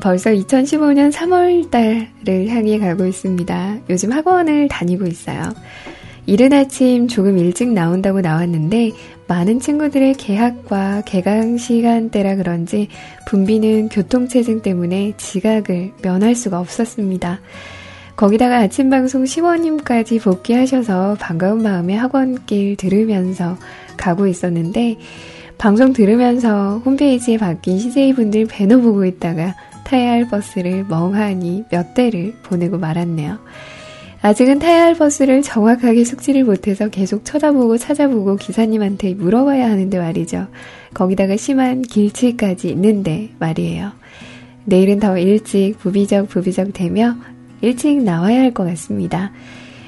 [0.00, 3.78] 벌써 2015년 3월 달을 향해 가고 있습니다.
[3.90, 5.42] 요즘 학원을 다니고 있어요.
[6.24, 8.92] 이른 아침 조금 일찍 나온다고 나왔는데
[9.26, 12.88] 많은 친구들의 개학과 개강 시간대라 그런지
[13.26, 17.40] 분비는 교통체증 때문에 지각을 면할 수가 없었습니다.
[18.22, 23.58] 거기다가 아침 방송 시원님까지 복귀하셔서 반가운 마음에 학원길 들으면서
[23.96, 24.96] 가고 있었는데
[25.58, 32.78] 방송 들으면서 홈페이지에 바뀐 CJ분들 배너 보고 있다가 타야 할 버스를 멍하니 몇 대를 보내고
[32.78, 33.40] 말았네요.
[34.20, 40.46] 아직은 타야 할 버스를 정확하게 숙지를 못해서 계속 쳐다보고 찾아보고 기사님한테 물어봐야 하는데 말이죠.
[40.94, 43.90] 거기다가 심한 길치까지 있는데 말이에요.
[44.64, 47.16] 내일은 더 일찍 부비적 부비적 되며
[47.62, 49.32] 일찍 나와야 할 것 같습니다.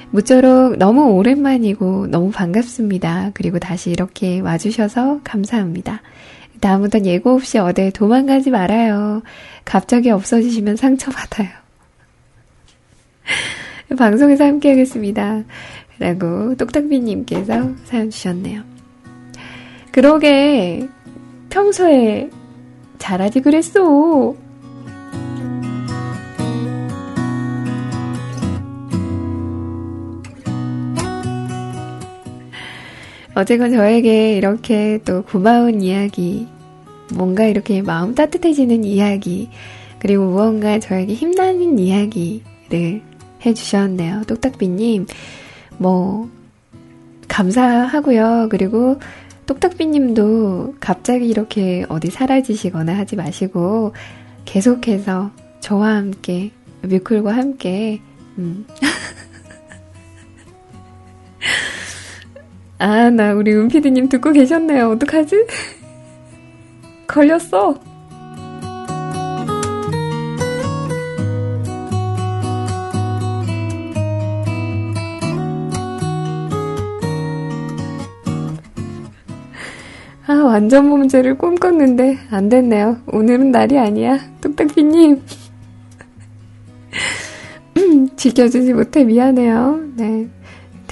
[0.09, 3.31] 무쪼록 너무 오랜만이고 너무 반갑습니다.
[3.33, 6.01] 그리고 다시 이렇게 와주셔서 감사합니다.
[6.61, 9.21] 다음부턴 예고 없이 어디 도망가지 말아요.
[9.65, 11.49] 갑자기 없어지시면 상처받아요.
[13.97, 15.43] 방송에서 함께 하겠습니다.
[15.99, 18.63] 라고 똑딱비님께서 사연 주셨네요.
[19.91, 20.87] 그러게,
[21.49, 22.29] 평소에
[22.97, 24.35] 잘하지 그랬어.
[33.35, 36.47] 어제가 저에게 이렇게 또 고마운 이야기,
[37.13, 39.49] 뭔가 이렇게 마음 따뜻해지는 이야기,
[39.99, 43.01] 그리고 무언가 저에게 힘나는 이야기를
[43.45, 44.23] 해주셨네요.
[44.27, 45.05] 똑딱비님,
[45.77, 46.29] 뭐,
[47.27, 48.47] 감사하고요.
[48.49, 48.99] 그리고
[49.45, 53.93] 똑딱비님도 갑자기 이렇게 어디 사라지시거나 하지 마시고,
[54.45, 56.51] 계속해서 저와 함께,
[56.83, 57.99] 뮤클과 함께,
[58.37, 58.65] 음.
[62.77, 64.89] 아, 나 우리 은피디님 듣고 계셨네요.
[64.91, 65.45] 어떡하지?
[67.07, 67.79] 걸렸어.
[80.27, 82.97] 아, 완전 범죄를 꿈꿨는데 안 됐네요.
[83.07, 84.19] 오늘은 날이 아니야.
[84.41, 85.21] 뚝딱비님.
[88.17, 89.79] 지켜주지 못해 미안해요.
[89.95, 90.27] 네.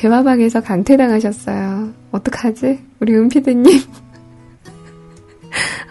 [0.04, 1.94] 대화방에서 강퇴당하셨어요.
[2.12, 2.78] 어떡하지?
[3.00, 3.64] 우리 은피드님.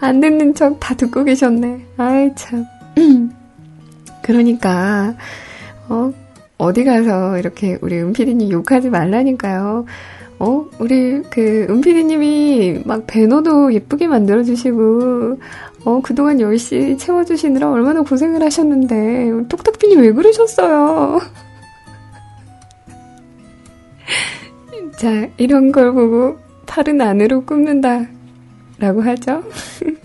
[0.01, 1.83] 안 듣는 척 다 듣고 계셨네.
[1.97, 2.63] 아이, 참.
[4.21, 5.15] 그러니까,
[5.89, 6.13] 어,
[6.59, 9.85] 어디 가서 이렇게 우리 은피디님 욕하지 말라니까요.
[10.37, 15.39] 어, 우리 그 은피디님이 막 배너도 예쁘게 만들어주시고,
[15.85, 21.19] 어, 그동안 열심히 채워주시느라 얼마나 고생을 하셨는데, 똑딱비님 왜 그러셨어요?
[24.97, 28.07] 자, 이런 걸 보고 팔은 안으로 굽는다.
[28.79, 29.43] 라고 하죠.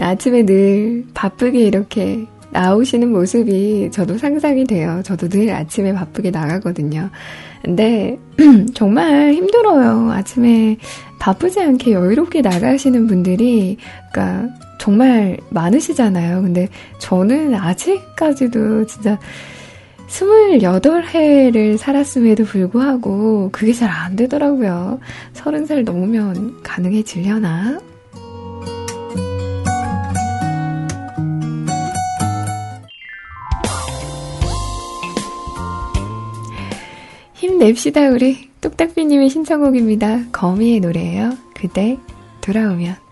[0.00, 5.02] 아침에 늘 바쁘게 이렇게 나오시는 모습이 저도 상상이 돼요.
[5.04, 7.10] 저도 늘 아침에 바쁘게 나가거든요.
[7.62, 8.18] 근데
[8.74, 10.10] 정말 힘들어요.
[10.12, 10.78] 아침에
[11.18, 13.76] 바쁘지 않게 여유롭게 나가시는 분들이,
[14.12, 14.48] 그러니까
[14.78, 16.42] 정말 많으시잖아요.
[16.42, 19.18] 근데 저는 아직까지도 진짜
[20.08, 25.00] 28해를 살았음에도 불구하고 그게 잘 안 되더라고요.
[25.34, 27.80] 30살 넘으면 가능해지려나?
[37.34, 38.47] 힘냅시다, 우리.
[38.60, 40.30] 뚝딱비님의 신청곡입니다.
[40.32, 41.36] 거미의 노래예요.
[41.54, 41.98] 그대
[42.40, 43.07] 돌아오면.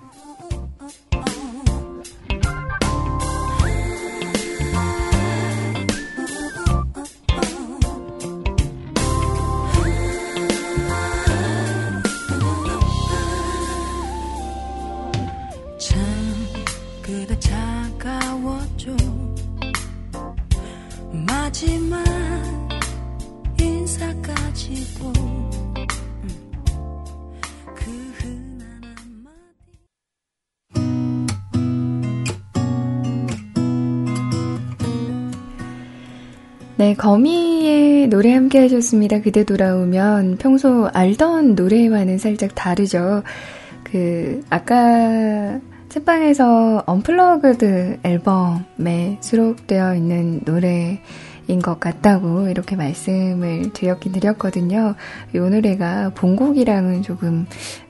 [36.87, 39.21] 네, 거미의 노래 함께 하셨습니다.
[39.21, 43.25] 그대 돌아오면 평소 알던 노래와는 살짝 다르죠.
[43.83, 45.59] 그, 아까
[45.89, 54.95] 책방에서 언플러그드 앨범에 수록되어 있는 노래인 것 같다고 이렇게 말씀을 드렸긴 드렸거든요.
[55.35, 57.47] 이 노래가 본곡이랑은 조금,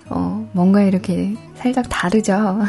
[0.08, 2.60] 어, 뭔가 이렇게 살짝 다르죠.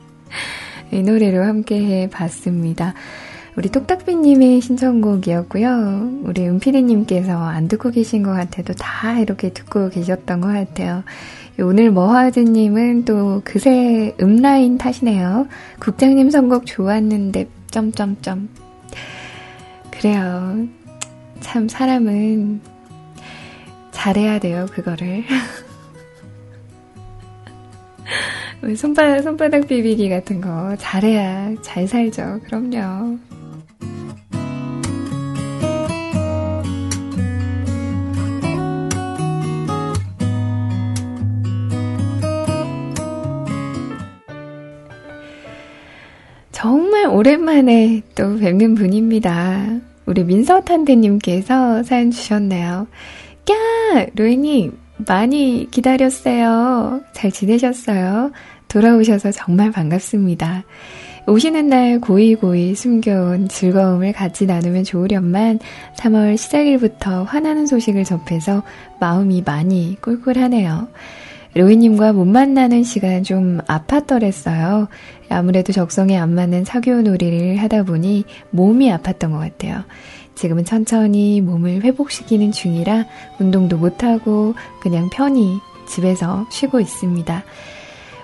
[0.92, 2.94] 이 노래로 함께 해 봤습니다.
[3.56, 6.24] 우리 똑딱비님의 신청곡이었고요.
[6.24, 11.02] 우리 은피디님께서 안 듣고 계신 것 같아도 다 이렇게 듣고 계셨던 것 같아요.
[11.58, 15.48] 오늘 머하즈님은 또 그새 음라인 탓이네요.
[15.80, 18.50] 국장님 선곡 좋았는데 점점점.
[19.90, 20.66] 그래요.
[21.40, 22.60] 참 사람은
[23.90, 25.24] 잘해야 돼요, 그거를.
[28.76, 32.40] 손바닥, 손바닥 비비기 같은 거 잘해야 잘 살죠.
[32.44, 33.18] 그럼요.
[46.66, 49.78] 정말 오랜만에 또 뵙는 분입니다.
[50.04, 52.88] 우리 민서탄대님께서 사연 주셨네요.
[53.46, 54.06] 까!
[54.16, 57.02] 로이님, 많이 기다렸어요.
[57.12, 58.32] 잘 지내셨어요?
[58.66, 60.64] 돌아오셔서 정말 반갑습니다.
[61.28, 65.60] 오시는 날 고이고이 숨겨온 즐거움을 같이 나누면 좋으련만
[65.98, 68.64] 3월 시작일부터 화나는 소식을 접해서
[68.98, 70.88] 마음이 많이 꿀꿀하네요.
[71.56, 74.88] 로이님과 못 만나는 시간 좀 아팠더랬어요.
[75.28, 79.84] 아무래도 적성에 안 맞는 사교 놀이를 하다 보니 몸이 아팠던 것 같아요.
[80.34, 83.06] 지금은 천천히 몸을 회복시키는 중이라
[83.38, 85.58] 운동도 못하고 그냥 편히
[85.88, 87.42] 집에서 쉬고 있습니다.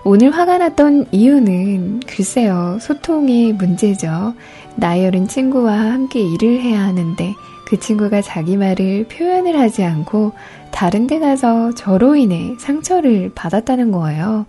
[0.04, 4.34] 오늘 화가 났던 이유는 글쎄요, 소통의 문제죠.
[4.82, 7.34] 어린 친구와 함께 일을 해야 하는데
[7.66, 10.32] 그 친구가 자기 말을 표현을 하지 않고
[10.72, 14.44] 다른 데 가서 저로 인해 상처를 받았다는 거예요.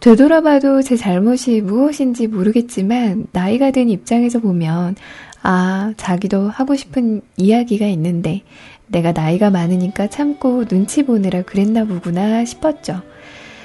[0.00, 4.96] 되돌아봐도 제 잘못이 무엇인지 모르겠지만 나이가 든 입장에서 보면
[5.42, 8.42] 아, 자기도 하고 싶은 이야기가 있는데
[8.86, 13.02] 내가 나이가 많으니까 참고 눈치 보느라 그랬나 보구나 싶었죠.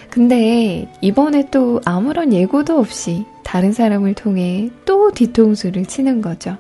[0.10, 6.58] 근데 이번에 또 아무런 예고도 없이 다른 사람을 통해 또 뒤통수를 치는 거죠.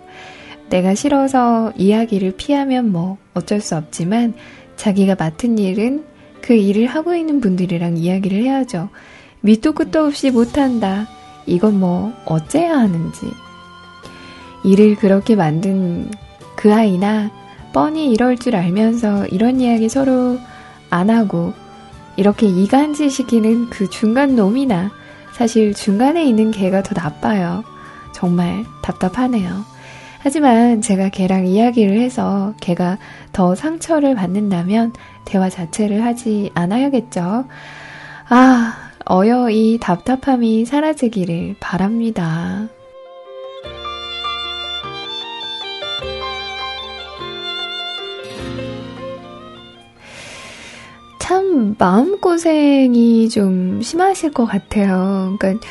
[0.70, 4.34] 내가 싫어서 이야기를 피하면 뭐 어쩔 수 없지만
[4.78, 6.04] 자기가 맡은 일은
[6.42, 8.90] 그 일을 하고 있는 분들이랑 이야기를 해야죠.
[9.46, 11.08] 밑도 끝도 없이 못한다.
[11.46, 13.32] 이건 뭐 어째야 하는지.
[14.64, 16.10] 일을 그렇게 만든
[16.56, 17.30] 그 아이나
[17.72, 20.39] 뻔히 이럴 줄 알면서 이런 이야기 서로
[20.89, 21.54] 안 하고
[22.18, 24.89] 이렇게 이간질 시키는 그 중간 놈이나
[25.34, 27.64] 사실 중간에 있는 걔가 더 나빠요.
[28.16, 29.64] 정말 답답하네요.
[30.22, 32.98] 하지만 제가 걔랑 이야기를 해서 걔가
[33.32, 34.93] 더 상처를 받는다면
[35.24, 37.46] 대화 자체를 하지 않아야겠죠.
[38.30, 42.70] 아, 어여 이 답답함이 사라지기를 바랍니다.
[51.20, 55.36] 참 마음고생이 좀 심하실 것 같아요.
[55.39, 55.68] 그러니까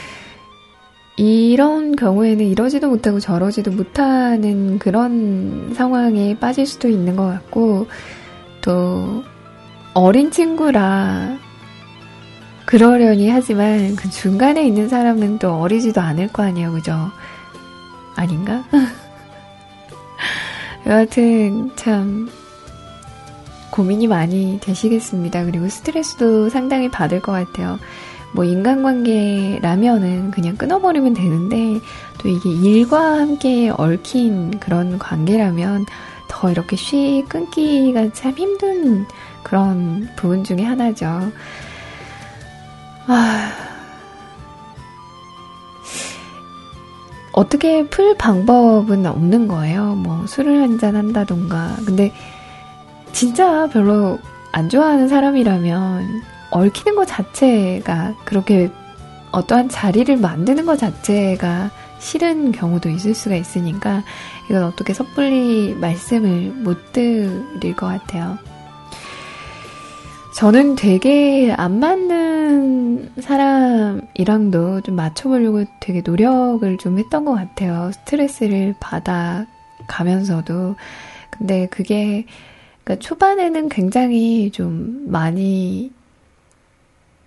[1.17, 7.87] 이런 경우에는 이러지도 못하고 저러지도 못하는 그런 상황에 빠질 수도 있는 것 같고,
[8.63, 9.23] 또,
[9.95, 11.39] 어린 친구라
[12.65, 17.11] 그러려니 하지만 그 중간에 있는 사람은 또 어리지도 않을 거 아니에요, 그죠?
[18.17, 18.65] 아닌가?
[20.87, 22.29] 여하튼 참
[23.71, 25.45] 고민이 많이 되시겠습니다.
[25.45, 27.79] 그리고 스트레스도 상당히 받을 것 같아요.
[28.33, 31.81] 뭐 인간관계라면은 그냥 끊어버리면 되는데
[32.19, 35.87] 또 이게 일과 함께 얽힌 그런 관계라면
[36.29, 39.07] 더 이렇게 쉬 끊기가 참 힘든
[39.43, 41.31] 그런 부분 중에 하나죠.
[43.07, 43.51] 아,
[47.33, 49.95] 어떻게 풀 방법은 없는 거예요.
[49.97, 51.77] 뭐 술을 한 잔 한다던가.
[51.85, 52.13] 근데
[53.13, 54.19] 진짜 별로
[54.53, 58.71] 안 좋아하는 사람이라면 얽히는 것 자체가 그렇게
[59.33, 64.05] 어떠한 자리를 만드는 것 자체가 싫은 경우도 있을 수가 있으니까
[64.49, 68.39] 이건 어떻게 섣불리 말씀을 못 드릴 것 같아요.
[70.35, 77.93] 저는 되게 안 맞는 사람이랑도 좀 맞춰보려고 되게 노력을 좀 했던 것 같아요.
[77.93, 79.47] 스트레스를 받아
[79.87, 80.75] 가면서도.
[81.31, 82.27] 근데 그게,
[82.83, 85.93] 그러니까 초반에는 굉장히 좀 많이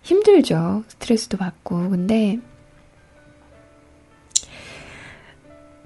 [0.02, 0.84] 힘들죠.
[0.90, 1.90] 스트레스도 받고.
[1.90, 2.40] 근데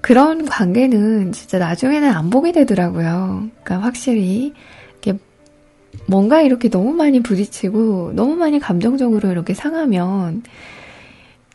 [0.00, 3.48] 그런 관계는 진짜 나중에는 안 보게 되더라고요.
[3.62, 4.54] 그러니까 확실히
[6.06, 10.42] 뭔가 이렇게 너무 많이 부딪히고 너무 많이 감정적으로 이렇게 상하면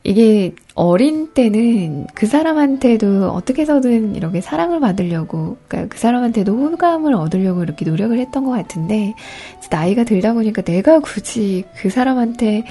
[0.04, 7.62] 이게 어린 때는 그 사람한테도 어떻게 해서든 이렇게 사랑을 받으려고, 그러니까 그 사람한테도 호감을 얻으려고
[7.62, 9.16] 이렇게 노력을 했던 것 같은데,
[9.70, 12.64] 나이가 들다 보니까 내가 굳이 그 사람한테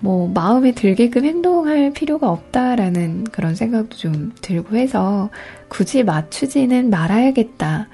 [0.00, 5.30] 뭐 마음에 들게끔 행동할 필요가 없다라는 그런 생각도 좀 들고 해서
[5.68, 7.88] 굳이 맞추지는 말아야겠다.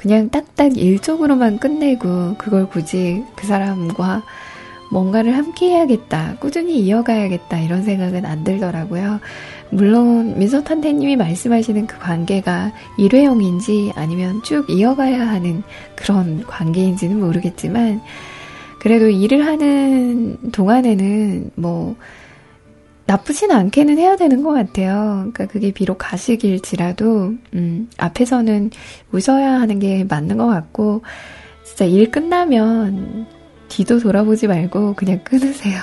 [0.00, 4.22] 그냥 딱딱 일적으로만 끝내고 그걸 굳이 그 사람과
[4.90, 9.20] 뭔가를 함께 해야겠다, 꾸준히 이어가야겠다, 이런 생각은 안 들더라고요.
[9.68, 15.62] 물론, 민서탄태님이 말씀하시는 그 관계가 일회용인지 아니면 쭉 이어가야 하는
[15.96, 18.00] 그런 관계인지는 모르겠지만,
[18.80, 21.94] 그래도 일을 하는 동안에는 뭐,
[23.10, 24.92] 나쁘진 않게는 해야 되는 것 같아요.
[25.32, 28.70] 그러니까 그게 비록 가식일지라도, 음, 앞에서는
[29.10, 31.02] 웃어야 하는 게 맞는 것 같고,
[31.64, 33.26] 진짜 일 끝나면
[33.68, 35.80] 뒤도 돌아보지 말고 그냥 끊으세요.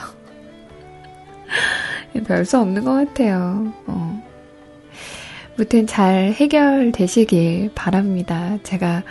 [2.25, 3.73] 별 수 없는 것 같아요.
[3.87, 4.23] 어.
[5.57, 8.57] 무튼 잘 해결되시길 바랍니다.
[8.63, 9.03] 제가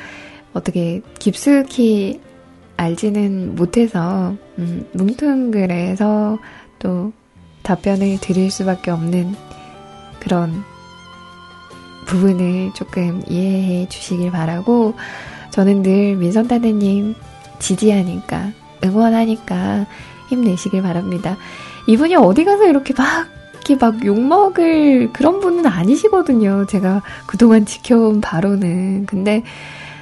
[0.54, 2.20] 어떻게 깊숙이
[2.78, 6.38] 알지는 못해서 음, 뭉퉁글에서
[6.78, 7.12] 또
[7.66, 9.34] 답변을 드릴 수밖에 없는
[10.20, 10.64] 그런
[12.06, 14.94] 부분을 조금 이해해 주시길 바라고
[15.50, 17.14] 저는 늘 민선다대님
[17.58, 18.52] 지지하니까
[18.84, 19.86] 응원하니까
[20.28, 21.36] 힘내시길 바랍니다.
[21.88, 23.28] 이분이 어디 가서 이렇게 막
[23.66, 26.66] 딱히 막 욕먹을 그런 분은 아니시거든요.
[26.66, 29.06] 제가 그동안 지켜온 바로는.
[29.06, 29.42] 근데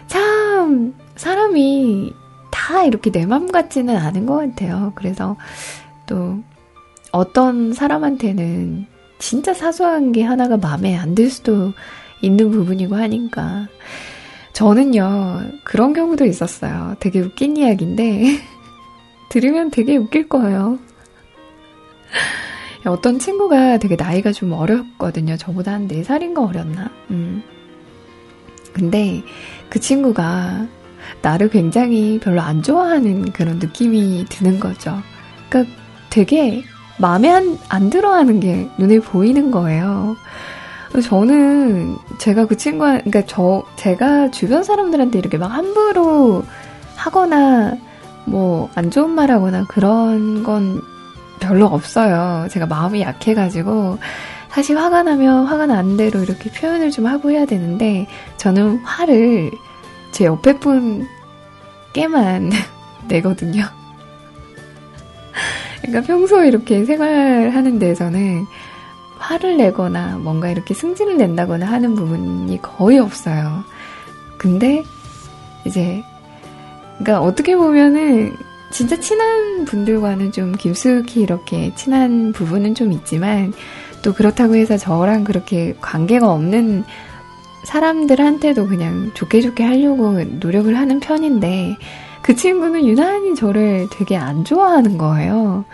[0.06, 2.12] 참, 사람이
[2.50, 4.92] 다 이렇게 내 맘 같지는 않은 것 같아요.
[4.94, 5.36] 그래서
[6.04, 6.40] 또
[7.14, 8.86] 어떤 사람한테는
[9.20, 11.72] 진짜 사소한 게 하나가 마음에 안 들 수도
[12.20, 13.68] 있는 부분이고 하니까.
[14.52, 16.96] 저는요, 그런 경우도 있었어요.
[16.98, 18.40] 되게 웃긴 이야기인데,
[19.30, 20.78] 들으면 되게 웃길 거예요.
[22.84, 25.36] 어떤 친구가 되게 나이가 좀 어렸거든요.
[25.36, 26.90] 저보다 한 4살인가 어렸나?
[27.10, 27.42] 음.
[28.72, 29.22] 근데
[29.70, 30.66] 그 친구가
[31.22, 35.00] 나를 굉장히 별로 안 좋아하는 그런 느낌이 드는 거죠.
[35.48, 35.72] 그러니까
[36.10, 36.64] 되게
[36.98, 40.16] 마음에 안, 안 들어 하는 게 눈에 보이는 거예요.
[41.02, 46.44] 저는 제가 그 친구한, 그러니까 저, 제가 주변 사람들한테 이렇게 막 함부로
[46.96, 47.76] 하거나
[48.26, 50.80] 뭐 안 좋은 말 하거나 그런 건
[51.40, 52.46] 별로 없어요.
[52.50, 53.98] 제가 마음이 약해가지고
[54.50, 59.50] 사실 화가 나면 화가 난 대로 이렇게 표현을 좀 하고 해야 되는데 저는 화를
[60.12, 62.50] 제 옆에 분께만
[63.08, 63.64] 내거든요.
[65.84, 68.46] 그러니까 평소에 이렇게 생활하는 데서는
[69.18, 73.64] 화를 내거나 뭔가 이렇게 승진을 낸다거나 하는 부분이 거의 없어요.
[74.38, 74.82] 근데
[75.66, 76.02] 이제
[76.98, 78.34] 그러니까 어떻게 보면은
[78.70, 83.52] 진짜 친한 분들과는 좀 깊숙이 이렇게 친한 부분은 좀 있지만
[84.02, 86.84] 또 그렇다고 해서 저랑 그렇게 관계가 없는
[87.64, 91.76] 사람들한테도 그냥 좋게 좋게 하려고 노력을 하는 편인데
[92.24, 95.66] 그 친구는 유난히 저를 되게 안 좋아하는 거예요.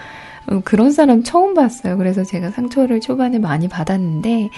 [0.49, 1.97] 어, 그런 사람 처음 봤어요.
[1.97, 4.51] 그래서 제가 상처를 초반에 많이 받았는데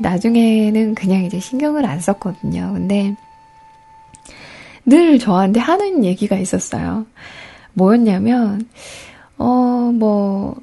[0.00, 2.72] 나중에는 그냥 이제 신경을 안 썼거든요.
[2.72, 3.14] 근데
[4.86, 7.04] 늘 저한테 하는 얘기가 있었어요.
[7.74, 8.66] 뭐였냐면,
[9.36, 10.56] 어, 뭐,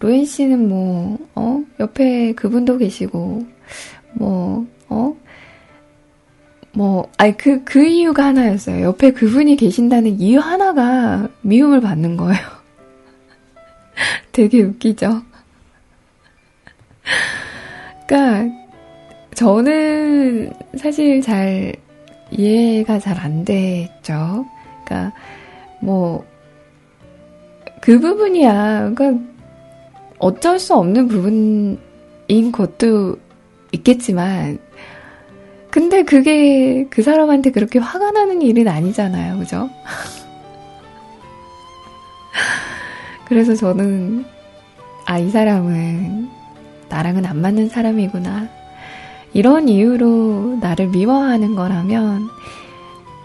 [0.00, 3.46] 로엔 씨는 뭐, 어, 옆에 그분도 계시고,
[4.12, 5.16] 뭐, 어,
[6.72, 8.84] 뭐, 아니, 그, 그 이유가 하나였어요.
[8.84, 12.40] 옆에 그분이 계신다는 이유 하나가 미움을 받는 거예요.
[14.32, 15.22] 되게 웃기죠?
[18.06, 18.44] 그니까,
[19.34, 21.74] 저는 사실 잘
[22.30, 24.46] 이해가 잘 안 됐죠.
[24.84, 25.12] 그니까,
[25.80, 26.24] 뭐,
[27.80, 28.90] 그 부분이야.
[28.94, 29.24] 그러니까
[30.18, 33.16] 어쩔 수 없는 부분인 것도
[33.72, 34.58] 있겠지만,
[35.70, 39.38] 근데 그게 그 사람한테 그렇게 화가 나는 일은 아니잖아요.
[39.38, 39.70] 그죠?
[43.26, 44.24] 그래서 저는,
[45.06, 46.28] 아, 이 사람은
[46.88, 48.48] 나랑은 안 맞는 사람이구나.
[49.32, 52.26] 이런 이유로 나를 미워하는 거라면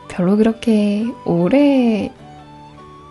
[0.08, 2.12] 별로 그렇게 오래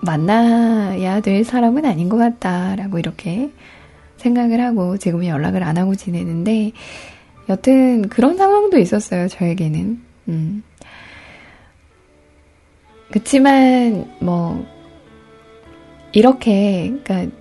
[0.03, 3.51] 만나야 될 사람은 아닌 것 같다라고 이렇게
[4.19, 6.71] 생각을 하고 지금은 연락을 안 하고 지내는데
[7.49, 10.63] 여튼 그런 상황도 있었어요 저에게는 음.
[13.11, 14.67] 그치만 뭐
[16.13, 17.37] 이렇게 그러니까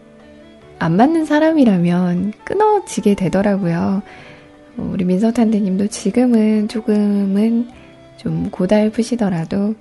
[0.80, 4.02] 안 맞는 사람이라면 끊어지게 되더라고요
[4.78, 7.70] 우리 민서탄대님도 지금은 조금은
[8.18, 9.76] 좀 고달프시더라도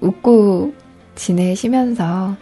[0.00, 0.74] 웃고
[1.14, 2.36] 지내시면서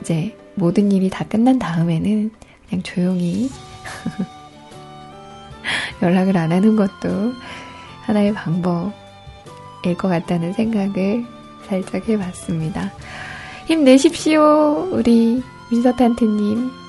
[0.00, 2.30] 이제 모든 일이 다 끝난 다음에는
[2.68, 3.48] 그냥 조용히
[6.02, 7.32] 연락을 안 하는 것도
[8.02, 11.26] 하나의 방법일 것 같다는 생각을
[11.68, 12.92] 살짝 해봤습니다.
[13.66, 16.87] 힘내십시오, 우리 민서탄트님.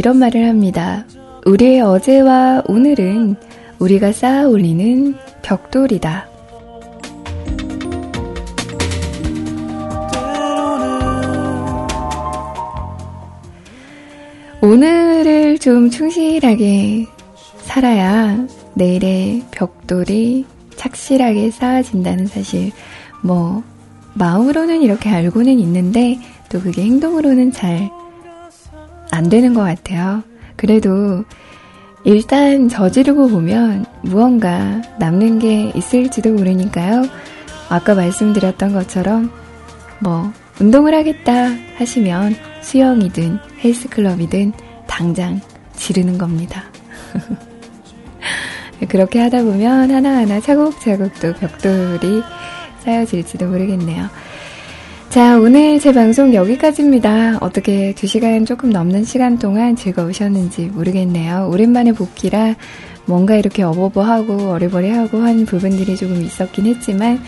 [0.00, 1.04] 이런 말을 합니다.
[1.44, 3.36] 우리의 어제와 오늘은
[3.80, 6.26] 우리가 쌓아 올리는 벽돌이다.
[14.62, 17.06] 오늘을 좀 충실하게
[17.58, 20.46] 살아야 내일의 벽돌이
[20.76, 22.72] 착실하게 쌓아진다는 사실,
[23.22, 23.62] 뭐,
[24.14, 27.90] 마음으로는 이렇게 알고는 있는데, 또 그게 행동으로는 잘
[29.10, 30.22] 안 되는 것 같아요.
[30.56, 31.24] 그래도
[32.04, 37.04] 일단 저지르고 보면 무언가 남는 게 있을지도 모르니까요.
[37.68, 39.30] 아까 말씀드렸던 것처럼
[40.00, 44.52] 뭐 운동을 하겠다 하시면 수영이든 헬스클럽이든
[44.86, 45.40] 당장
[45.74, 46.64] 지르는 겁니다.
[48.88, 52.22] 그렇게 하다 보면 하나하나 차곡차곡 또 벽돌이
[52.80, 54.08] 쌓여질지도 모르겠네요.
[55.10, 57.38] 자, 오늘 제 방송 여기까지입니다.
[57.40, 61.48] 어떻게 2시간 조금 넘는 시간 동안 즐거우셨는지 모르겠네요.
[61.50, 62.54] 오랜만에 복귀라
[63.06, 67.20] 뭔가 이렇게 어버버하고 어리버리하고 한 부분들이 조금 있었긴 했지만,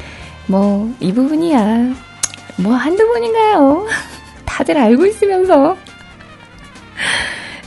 [0.47, 1.93] 뭐, 이 부분이야.
[2.59, 3.89] 뭐, 한두 번인가요?
[4.47, 5.77] 다들 알고 있으면서.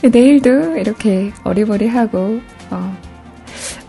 [0.00, 2.40] 내일도 이렇게 어리버리하고,
[2.70, 2.96] 어,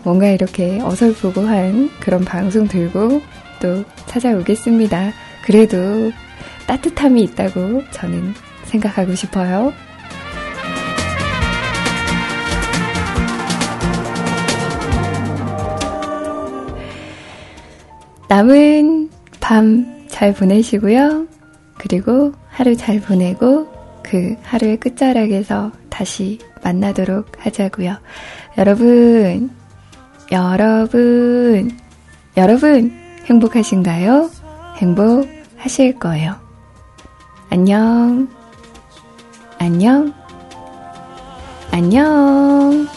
[0.04, 3.22] 뭔가 이렇게 어설프고 한 그런 방송 들고
[3.62, 5.14] 또 찾아오겠습니다.
[5.48, 6.12] 그래도
[6.68, 8.34] 따뜻함이 있다고 저는
[8.66, 9.72] 생각하고 싶어요.
[18.28, 21.28] 남은 밤 잘 보내시고요.
[21.78, 23.68] 그리고 하루 잘 보내고
[24.02, 27.98] 그 하루의 끝자락에서 다시 만나도록 하자고요.
[28.58, 29.48] 여러분,
[30.32, 31.70] 여러분,
[32.36, 32.92] 여러분
[33.26, 34.28] 행복하신가요?
[34.78, 36.36] 행복 하실 거예요.
[37.50, 38.28] 안녕.
[39.58, 40.12] 안녕.
[41.72, 42.88] 안녕.